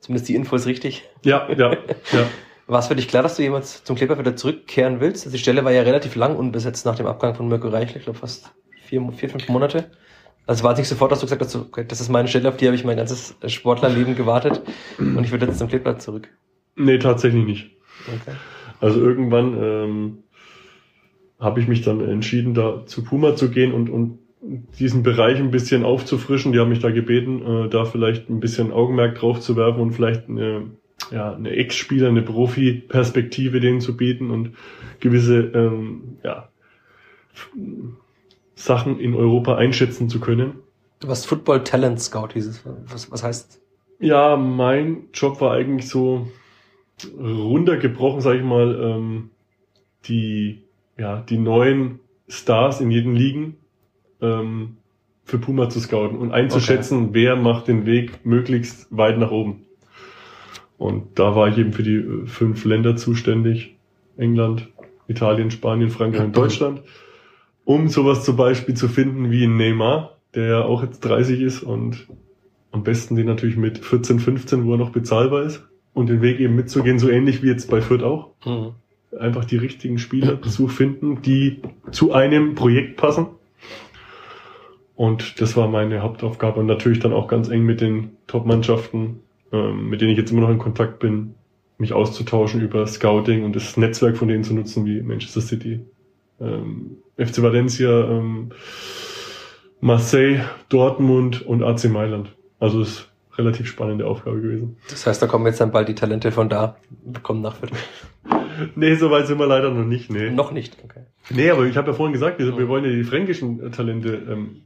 [0.00, 1.04] Zumindest die Info ist richtig.
[1.24, 1.78] Ja, ja, ja.
[2.72, 5.26] War es für dich klar, dass du jemals zum Kleber wieder zurückkehren willst?
[5.26, 8.04] Also die Stelle war ja relativ lang unbesetzt nach dem Abgang von Mirko Reichel, ich
[8.04, 8.54] glaube fast
[8.86, 9.90] vier, vier, fünf Monate.
[10.46, 12.56] Also war es nicht sofort, dass du gesagt hast, okay, das ist meine Stelle, auf
[12.56, 14.62] die habe ich mein ganzes Sportlerleben gewartet
[14.98, 16.30] und ich würde jetzt zum Kleeblatt zurück.
[16.74, 17.76] Nee, tatsächlich nicht.
[18.08, 18.34] Okay.
[18.80, 20.18] Also irgendwann ähm,
[21.38, 24.18] habe ich mich dann entschieden, da zu Puma zu gehen und, und
[24.78, 26.52] diesen Bereich ein bisschen aufzufrischen.
[26.52, 29.92] Die haben mich da gebeten, äh, da vielleicht ein bisschen Augenmerk drauf zu werfen und
[29.92, 30.70] vielleicht eine
[31.12, 34.52] ja, eine Ex-Spieler, eine Profi-Perspektive denen zu bieten und
[35.00, 36.48] gewisse ähm, ja,
[38.54, 40.54] Sachen in Europa einschätzen zu können.
[41.00, 42.64] Du warst Football Talent Scout, hieß es.
[42.86, 43.60] Was, was heißt?
[43.98, 46.28] Ja, mein Job war eigentlich so
[47.18, 49.30] runtergebrochen, sag ich mal, ähm,
[50.04, 50.62] die,
[50.96, 53.56] ja, die neuen Stars in jeden Ligen
[54.20, 54.76] ähm,
[55.24, 57.10] für Puma zu scouten und einzuschätzen, okay.
[57.12, 59.64] wer macht den Weg möglichst weit nach oben.
[60.82, 63.76] Und da war ich eben für die äh, fünf Länder zuständig.
[64.16, 64.68] England,
[65.06, 66.82] Italien, Spanien, Frankreich und Deutschland.
[67.64, 71.62] Um sowas zum Beispiel zu finden wie ein Neymar, der ja auch jetzt 30 ist
[71.62, 72.08] und
[72.72, 75.62] am besten den natürlich mit 14, 15, wo er noch bezahlbar ist.
[75.94, 78.30] Und den Weg eben mitzugehen, so ähnlich wie jetzt bei Fürth auch.
[78.44, 78.72] Mhm.
[79.16, 81.62] Einfach die richtigen Spieler zu finden, die
[81.92, 83.26] zu einem Projekt passen.
[84.96, 89.20] Und das war meine Hauptaufgabe und natürlich dann auch ganz eng mit den Top-Mannschaften
[89.52, 91.34] ähm, mit denen ich jetzt immer noch in Kontakt bin,
[91.78, 95.80] mich auszutauschen über Scouting und das Netzwerk von denen zu nutzen, wie Manchester City,
[96.40, 98.50] ähm, FC Valencia, ähm,
[99.80, 102.34] Marseille, Dortmund und AC Mailand.
[102.60, 104.76] Also ist relativ spannende Aufgabe gewesen.
[104.88, 106.76] Das heißt, da kommen jetzt dann bald die Talente von da,
[107.22, 107.76] kommen nach Viertel.
[108.76, 110.10] nee, so weit sind wir leider noch nicht.
[110.10, 110.30] Nee.
[110.30, 111.06] Noch nicht, okay.
[111.30, 114.62] Nee, aber ich habe ja vorhin gesagt, wir, wir wollen ja die fränkischen Talente ähm,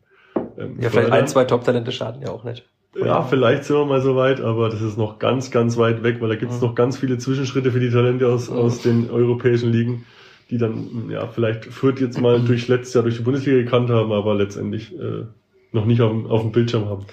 [0.59, 2.67] ähm, Ja, vielleicht ein, zwei Top-Talente schaden ja auch nicht.
[3.05, 6.17] Ja, vielleicht sind wir mal so weit, aber das ist noch ganz, ganz weit weg,
[6.21, 9.71] weil da gibt es noch ganz viele Zwischenschritte für die Talente aus, aus den europäischen
[9.71, 10.07] Ligen,
[10.51, 14.13] die dann, ja, vielleicht führt jetzt mal durch letztes Jahr durch die Bundesliga gekannt haben,
[14.13, 15.25] aber letztendlich äh,
[15.73, 17.07] noch nicht auf, auf dem Bildschirm haben.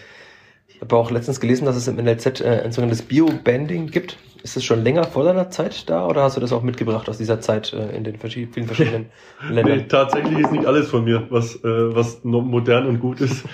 [0.67, 4.17] Ich habe auch letztens gelesen, dass es im NLZ äh, ein sogenanntes Bio-Banding gibt.
[4.43, 7.17] Ist das schon länger vor deiner Zeit da oder hast du das auch mitgebracht aus
[7.17, 9.05] dieser Zeit äh, in den verschiedenen, vielen verschiedenen
[9.49, 9.77] Ländern?
[9.77, 13.45] Nee, tatsächlich ist nicht alles von mir, was, äh, was modern und gut ist.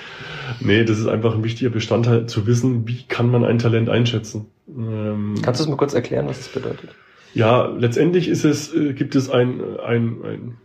[0.59, 4.47] Nee, das ist einfach ein wichtiger Bestandteil zu wissen, wie kann man ein Talent einschätzen.
[4.67, 6.89] Ähm, Kannst du es mal kurz erklären, was das bedeutet?
[7.33, 10.57] Ja, letztendlich ist es, äh, gibt es ein, ein, ein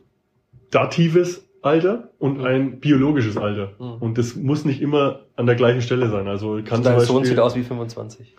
[0.71, 2.45] datives Alter und mhm.
[2.45, 3.73] ein biologisches Alter.
[3.79, 3.95] Mhm.
[4.01, 6.29] Und das muss nicht immer an der gleichen Stelle sein.
[6.29, 8.35] Also kann Dein Sohn sieht aus wie 25.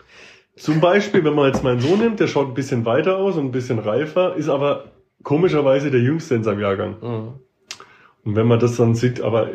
[0.56, 3.46] Zum Beispiel, wenn man jetzt meinen Sohn nimmt, der schaut ein bisschen weiter aus und
[3.46, 4.84] ein bisschen reifer, ist aber
[5.22, 6.96] komischerweise der Jüngste in seinem Jahrgang.
[7.02, 7.28] Mhm.
[8.26, 9.48] Und wenn man das dann sieht, aber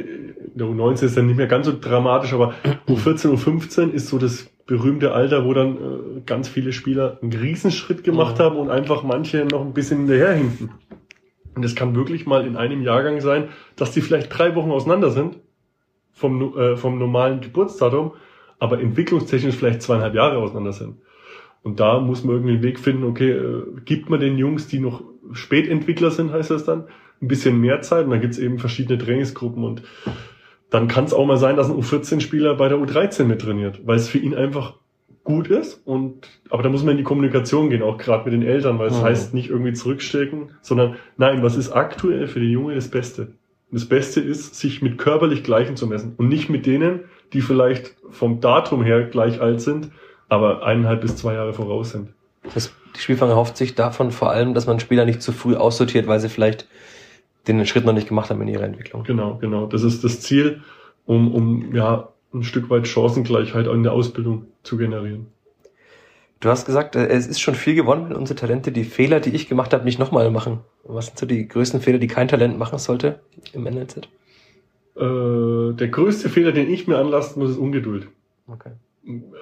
[0.55, 2.55] der U19 ist dann nicht mehr ganz so dramatisch, aber
[2.87, 8.03] U14, U15 ist so das berühmte Alter, wo dann äh, ganz viele Spieler einen Riesenschritt
[8.03, 8.43] gemacht mhm.
[8.43, 10.71] haben und einfach manche noch ein bisschen hinterherhinken.
[11.53, 15.11] Und es kann wirklich mal in einem Jahrgang sein, dass die vielleicht drei Wochen auseinander
[15.11, 15.37] sind
[16.13, 18.13] vom, äh, vom normalen Geburtsdatum
[18.61, 20.97] aber entwicklungstechnisch vielleicht zweieinhalb Jahre auseinander sind.
[21.63, 24.79] Und da muss man irgendwie einen Weg finden, okay, äh, gibt man den Jungs, die
[24.79, 25.03] noch
[25.33, 26.85] Spätentwickler sind, heißt das dann,
[27.21, 28.05] ein bisschen mehr Zeit.
[28.05, 29.83] Und dann gibt's eben verschiedene Trainingsgruppen und
[30.69, 33.97] dann kann es auch mal sein, dass ein U14-Spieler bei der U13 mit trainiert, weil
[33.97, 34.75] es für ihn einfach
[35.23, 35.81] gut ist.
[35.85, 38.87] Und aber da muss man in die Kommunikation gehen, auch gerade mit den Eltern, weil
[38.87, 39.03] es mhm.
[39.03, 43.33] heißt nicht irgendwie zurückstecken, sondern nein, was ist aktuell für den Junge das Beste?
[43.71, 47.01] Und das Beste ist, sich mit körperlich Gleichen zu messen und nicht mit denen,
[47.33, 49.91] die vielleicht vom Datum her gleich alt sind,
[50.27, 52.09] aber eineinhalb bis zwei Jahre voraus sind.
[52.53, 56.07] Das, die Spielfang erhofft sich davon vor allem, dass man Spieler nicht zu früh aussortiert,
[56.07, 56.67] weil sie vielleicht
[57.47, 59.03] den Schritt noch nicht gemacht haben in ihrer Entwicklung.
[59.03, 59.65] Genau, genau.
[59.65, 60.61] Das ist das Ziel,
[61.05, 65.27] um, um ja ein Stück weit Chancengleichheit in der Ausbildung zu generieren.
[66.39, 69.29] Du hast gesagt, äh, es ist schon viel gewonnen, wenn unsere Talente die Fehler, die
[69.29, 70.59] ich gemacht habe, nicht nochmal machen.
[70.83, 73.19] Was sind so die größten Fehler, die kein Talent machen sollte
[73.53, 73.97] im NLZ?
[74.95, 78.07] Äh, der größte Fehler, den ich mir anlassen muss, ist Ungeduld.
[78.47, 78.71] Okay.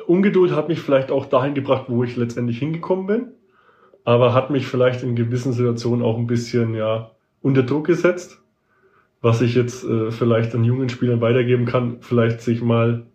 [0.07, 3.27] Ungeduld hat mich vielleicht auch dahin gebracht, wo ich letztendlich hingekommen bin,
[4.03, 7.11] aber hat mich vielleicht in gewissen Situationen auch ein bisschen ja
[7.41, 8.39] unter Druck gesetzt
[9.21, 13.05] was ich jetzt äh, vielleicht an jungen Spielern weitergeben kann, vielleicht sich mal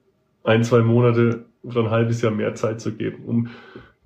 [0.43, 3.49] ein, zwei Monate oder ein halbes Jahr mehr Zeit zu geben, um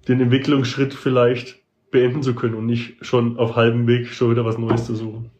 [0.06, 1.58] den Entwicklungsschritt vielleicht
[1.90, 5.30] beenden zu können und nicht schon auf halbem Weg schon wieder was Neues zu suchen.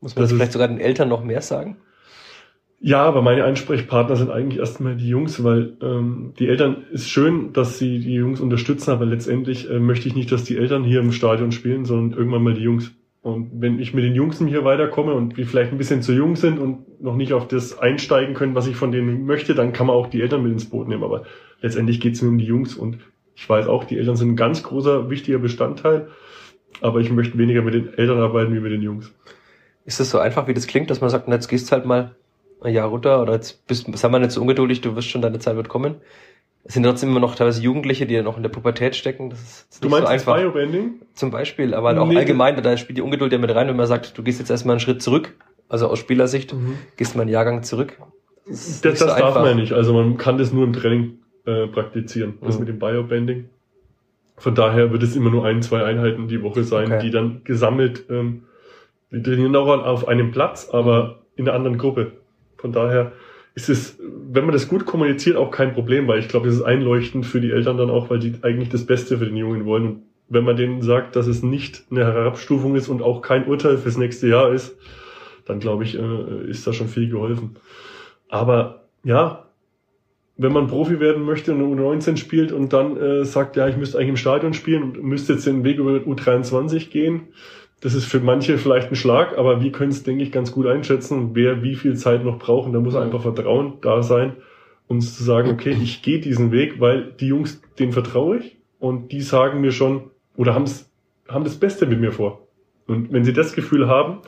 [0.00, 1.78] Muss man das vielleicht sogar den Eltern noch mehr sagen?
[2.78, 7.54] Ja, aber meine Ansprechpartner sind eigentlich erstmal die Jungs, weil ähm, die Eltern ist schön,
[7.54, 11.00] dass sie die Jungs unterstützen, aber letztendlich äh, möchte ich nicht, dass die Eltern hier
[11.00, 12.92] im Stadion spielen, sondern irgendwann mal die Jungs.
[13.24, 16.36] Und wenn ich mit den Jungs hier weiterkomme und die vielleicht ein bisschen zu jung
[16.36, 19.86] sind und noch nicht auf das einsteigen können, was ich von denen möchte, dann kann
[19.86, 21.02] man auch die Eltern mit ins Boot nehmen.
[21.02, 21.24] Aber
[21.62, 22.98] letztendlich geht es mir um die Jungs und
[23.34, 26.08] ich weiß auch, die Eltern sind ein ganz großer, wichtiger Bestandteil.
[26.82, 29.10] Aber ich möchte weniger mit den Eltern arbeiten wie mit den Jungs.
[29.86, 32.14] Ist das so einfach, wie das klingt, dass man sagt, na, jetzt gehst halt mal
[32.60, 35.38] ein Jahr runter oder jetzt bist, sei mal nicht so ungeduldig, du wirst schon, deine
[35.38, 35.94] Zeit wird kommen?
[36.66, 39.28] Es sind trotzdem immer noch teilweise Jugendliche, die noch in der Pubertät stecken.
[39.28, 40.34] Das ist, das du meinst so einfach.
[40.34, 41.02] das Biobanding?
[41.12, 42.16] Zum Beispiel, aber auch nee.
[42.16, 44.74] allgemein, da spielt die Ungeduld ja mit rein, wenn man sagt, du gehst jetzt erstmal
[44.74, 45.34] einen Schritt zurück,
[45.68, 46.78] also aus Spielersicht, mhm.
[46.96, 47.98] gehst mal einen Jahrgang zurück.
[48.46, 51.66] Das, das, so darf man ja nicht, also man kann das nur im Training äh,
[51.66, 52.60] praktizieren, das mhm.
[52.60, 53.50] mit dem Biobanding.
[54.36, 57.00] Von daher wird es immer nur ein, zwei Einheiten die Woche sein, okay.
[57.02, 58.44] die dann gesammelt, ähm,
[59.10, 62.12] wir trainieren auch auf einem Platz, aber in einer anderen Gruppe.
[62.56, 63.12] Von daher
[63.54, 66.62] ist es, wenn man das gut kommuniziert, auch kein Problem, weil ich glaube, es ist
[66.62, 69.86] einleuchtend für die Eltern dann auch, weil die eigentlich das Beste für den Jungen wollen.
[69.86, 73.78] Und wenn man denen sagt, dass es nicht eine Herabstufung ist und auch kein Urteil
[73.78, 74.76] fürs nächste Jahr ist,
[75.46, 77.56] dann glaube ich, äh, ist da schon viel geholfen.
[78.28, 79.44] Aber ja,
[80.36, 83.98] wenn man Profi werden möchte und U19 spielt und dann äh, sagt, ja, ich müsste
[83.98, 87.28] eigentlich im Stadion spielen und müsste jetzt den Weg über U23 gehen,
[87.84, 90.66] das ist für manche vielleicht ein Schlag, aber wir können es, denke ich, ganz gut
[90.66, 92.66] einschätzen, wer wie viel Zeit noch braucht.
[92.66, 94.36] Und da muss einfach Vertrauen da sein,
[94.88, 99.12] uns zu sagen, okay, ich gehe diesen Weg, weil die Jungs, denen vertraue ich und
[99.12, 100.04] die sagen mir schon
[100.34, 100.88] oder haben's,
[101.28, 102.40] haben das Beste mit mir vor.
[102.86, 104.20] Und wenn sie das Gefühl haben,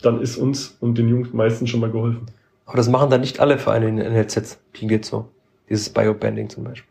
[0.00, 2.24] dann ist uns und den Jungs meistens schon mal geholfen.
[2.64, 4.62] Aber das machen dann nicht alle Vereine in den NLZs.
[4.72, 5.28] Wie geht's so?
[5.68, 6.88] Dieses Biobanding zum Beispiel.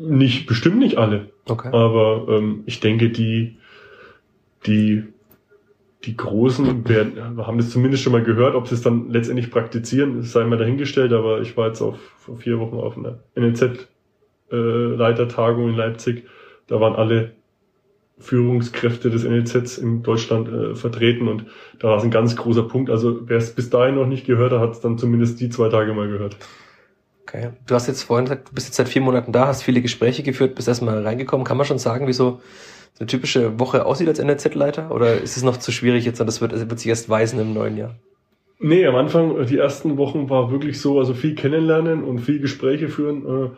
[0.00, 1.30] Nicht, bestimmt nicht alle.
[1.46, 1.68] Okay.
[1.68, 3.57] Aber ähm, ich denke, die,
[4.66, 5.04] die,
[6.04, 10.22] die Großen werden, haben das zumindest schon mal gehört, ob sie es dann letztendlich praktizieren,
[10.22, 15.70] sei mal dahingestellt, aber ich war jetzt auf, vor vier Wochen auf einer NLZ-Leitertagung äh,
[15.70, 16.24] in Leipzig.
[16.66, 17.32] Da waren alle
[18.20, 21.46] Führungskräfte des NLZs in Deutschland äh, vertreten und
[21.78, 22.90] da war es ein ganz großer Punkt.
[22.90, 25.68] Also wer es bis dahin noch nicht gehört hat, hat es dann zumindest die zwei
[25.68, 26.36] Tage mal gehört.
[27.22, 27.50] Okay.
[27.66, 30.22] Du hast jetzt vorhin gesagt, du bist jetzt seit vier Monaten da, hast viele Gespräche
[30.22, 31.46] geführt, bist erstmal reingekommen.
[31.46, 32.40] Kann man schon sagen, wieso
[32.98, 34.90] eine typische Woche aussieht als NLZ-Leiter?
[34.90, 37.54] Oder ist es noch zu schwierig jetzt und das wird, wird sich erst weisen im
[37.54, 37.94] neuen Jahr?
[38.60, 42.88] Nee, am Anfang, die ersten Wochen war wirklich so, also viel kennenlernen und viel Gespräche
[42.88, 43.24] führen.
[43.24, 43.48] Äh,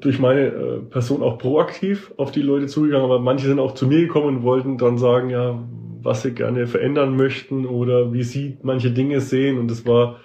[0.00, 3.86] durch meine äh, Person auch proaktiv auf die Leute zugegangen, aber manche sind auch zu
[3.86, 5.58] mir gekommen und wollten dann sagen, ja,
[6.02, 10.20] was sie gerne verändern möchten oder wie sie manche Dinge sehen und es war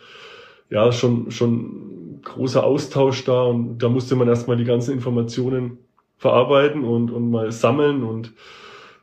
[0.70, 5.80] ja schon schon großer Austausch da und da musste man erstmal die ganzen Informationen
[6.22, 8.32] verarbeiten und, und mal sammeln und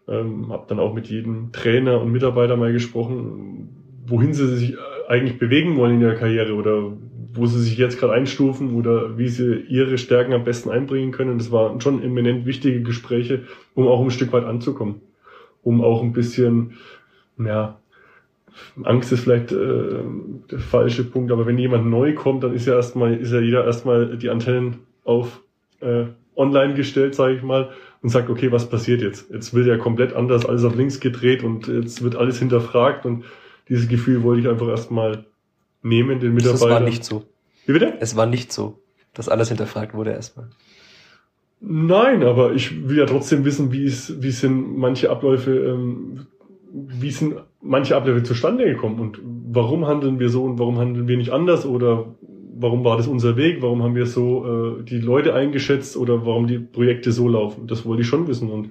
[0.06, 3.70] ähm, habe dann auch mit jedem Trainer und Mitarbeiter mal gesprochen,
[4.06, 4.76] wohin sie sich
[5.08, 6.92] eigentlich bewegen wollen in ihrer Karriere oder
[7.32, 11.38] wo sie sich jetzt gerade einstufen oder wie sie ihre Stärken am besten einbringen können.
[11.38, 13.42] Das waren schon eminent wichtige Gespräche,
[13.74, 15.00] um auch ein Stück weit anzukommen,
[15.64, 16.74] um auch ein bisschen,
[17.36, 17.80] ja,
[18.84, 20.04] Angst ist vielleicht äh,
[20.52, 23.64] der falsche Punkt, aber wenn jemand neu kommt, dann ist ja erstmal, ist ja jeder
[23.64, 25.42] erstmal die Antennen auf
[25.80, 26.04] äh,
[26.38, 27.70] online gestellt, sage ich mal,
[28.00, 29.30] und sagt, okay, was passiert jetzt?
[29.30, 33.24] Jetzt wird ja komplett anders, alles auf links gedreht und jetzt wird alles hinterfragt und
[33.68, 35.26] dieses Gefühl wollte ich einfach erstmal
[35.82, 36.68] nehmen, den Mitarbeitern.
[36.68, 37.24] Das war nicht so.
[37.66, 37.94] Wie bitte?
[38.00, 38.78] Es war nicht so,
[39.12, 40.48] dass alles hinterfragt wurde erstmal.
[41.60, 46.26] Nein, aber ich will ja trotzdem wissen, wie es, wie sind manche Abläufe, ähm,
[46.72, 51.16] wie sind manche Abläufe zustande gekommen und warum handeln wir so und warum handeln wir
[51.16, 52.14] nicht anders oder
[52.60, 56.46] warum war das unser Weg, warum haben wir so äh, die Leute eingeschätzt oder warum
[56.46, 57.66] die Projekte so laufen.
[57.66, 58.70] Das wollte ich schon wissen und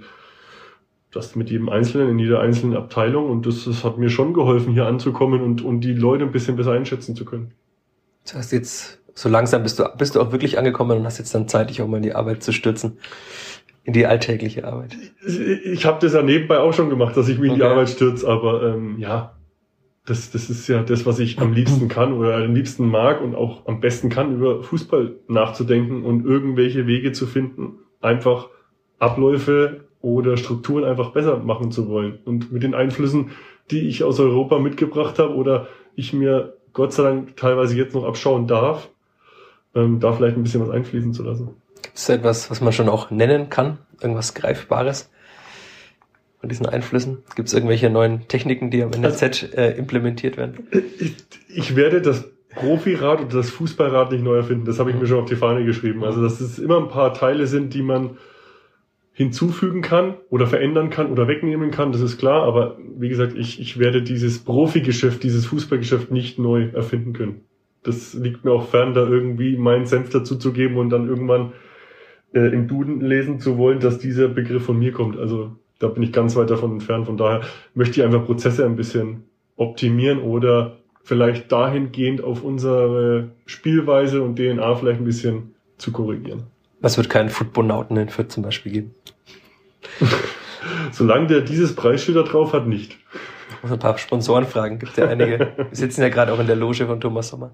[1.11, 4.73] das mit jedem Einzelnen in jeder einzelnen Abteilung und das, das hat mir schon geholfen,
[4.73, 7.51] hier anzukommen und, und die Leute ein bisschen besser einschätzen zu können.
[8.23, 11.33] Das heißt jetzt, so langsam bist du, bist du auch wirklich angekommen und hast jetzt
[11.33, 12.97] dann Zeit, dich auch mal in die Arbeit zu stürzen.
[13.83, 14.97] In die alltägliche Arbeit.
[15.25, 17.61] Ich, habe das ja nebenbei auch schon gemacht, dass ich mich okay.
[17.61, 19.36] in die Arbeit stürze, aber ähm, ja,
[20.07, 23.35] das, das ist ja das, was ich am liebsten kann oder am liebsten mag und
[23.35, 28.47] auch am besten kann, über Fußball nachzudenken und irgendwelche Wege zu finden, einfach
[28.99, 32.19] Abläufe oder Strukturen einfach besser machen zu wollen.
[32.23, 33.31] Und mit den Einflüssen,
[33.69, 38.05] die ich aus Europa mitgebracht habe oder ich mir Gott sei Dank teilweise jetzt noch
[38.05, 38.89] abschauen darf,
[39.75, 41.49] ähm, da vielleicht ein bisschen was einfließen zu lassen.
[41.81, 43.79] Gibt es etwas, was man schon auch nennen kann?
[43.99, 45.09] Irgendwas Greifbares
[46.47, 47.17] von diesen Einflüssen?
[47.35, 50.67] Gibt es irgendwelche neuen Techniken, die am NLZ also, äh, implementiert werden?
[50.99, 51.15] Ich,
[51.49, 54.65] ich werde das Profirad und das Fußballrad nicht neu erfinden.
[54.65, 56.03] Das habe ich mir schon auf die Fahne geschrieben.
[56.03, 58.17] Also, dass es immer ein paar Teile sind, die man
[59.11, 62.43] hinzufügen kann oder verändern kann oder wegnehmen kann, das ist klar.
[62.43, 67.41] Aber wie gesagt, ich, ich werde dieses Profigeschäft, dieses Fußballgeschäft nicht neu erfinden können.
[67.83, 71.53] Das liegt mir auch fern, da irgendwie meinen Senf dazu zu geben und dann irgendwann
[72.33, 75.17] äh, im Duden lesen zu wollen, dass dieser Begriff von mir kommt.
[75.17, 77.05] Also da bin ich ganz weit davon entfernt.
[77.05, 77.41] Von daher
[77.73, 79.23] möchte ich einfach Prozesse ein bisschen
[79.55, 86.43] optimieren oder vielleicht dahingehend auf unsere Spielweise und DNA vielleicht ein bisschen zu korrigieren.
[86.81, 88.95] Was wird keinen Footballnauten in Fürth zum Beispiel geben?
[90.91, 92.97] Solange der dieses Preisschild da drauf hat, nicht.
[93.61, 95.39] muss ein paar Sponsoren fragen, gibt ja einige.
[95.57, 97.53] Wir sitzen ja gerade auch in der Loge von Thomas Sommer.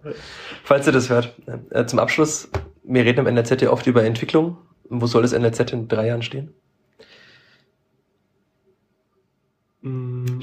[0.63, 1.35] Falls ihr das hört.
[1.69, 2.49] Äh, zum Abschluss,
[2.83, 4.57] wir reden im NRZ ja oft über Entwicklung.
[4.89, 6.53] Wo soll das NRZ in drei Jahren stehen?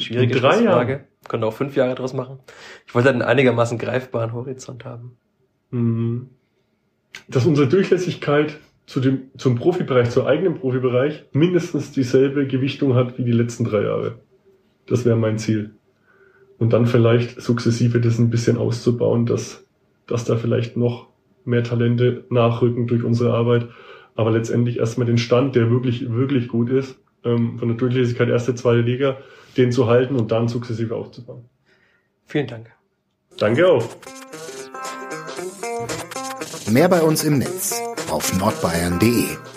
[0.01, 1.07] Schwierige drei Frage.
[1.29, 2.39] Können auch fünf Jahre draus machen.
[2.87, 5.17] Ich wollte halt einen einigermaßen greifbaren Horizont haben.
[5.71, 6.23] Mm.
[7.29, 13.25] Dass unsere Durchlässigkeit zu dem, zum Profibereich, zum eigenen Profibereich, mindestens dieselbe Gewichtung hat wie
[13.25, 14.19] die letzten drei Jahre.
[14.87, 15.71] Das wäre mein Ziel.
[16.59, 19.65] Und dann vielleicht sukzessive das ein bisschen auszubauen, dass,
[20.07, 21.09] dass da vielleicht noch
[21.45, 23.69] mehr Talente nachrücken durch unsere Arbat.
[24.15, 28.55] Aber letztendlich erstmal den Stand, der wirklich, wirklich gut ist, ähm, von der Durchlässigkeit erste,
[28.55, 29.19] zweite Liga,
[29.61, 31.45] den zu halten und dann sukzessive aufzubauen.
[32.27, 32.71] Vielen Dank.
[33.39, 33.89] Danke auch.
[36.71, 37.81] Mehr bei uns im Netz
[38.11, 39.50] auf nordbayern.de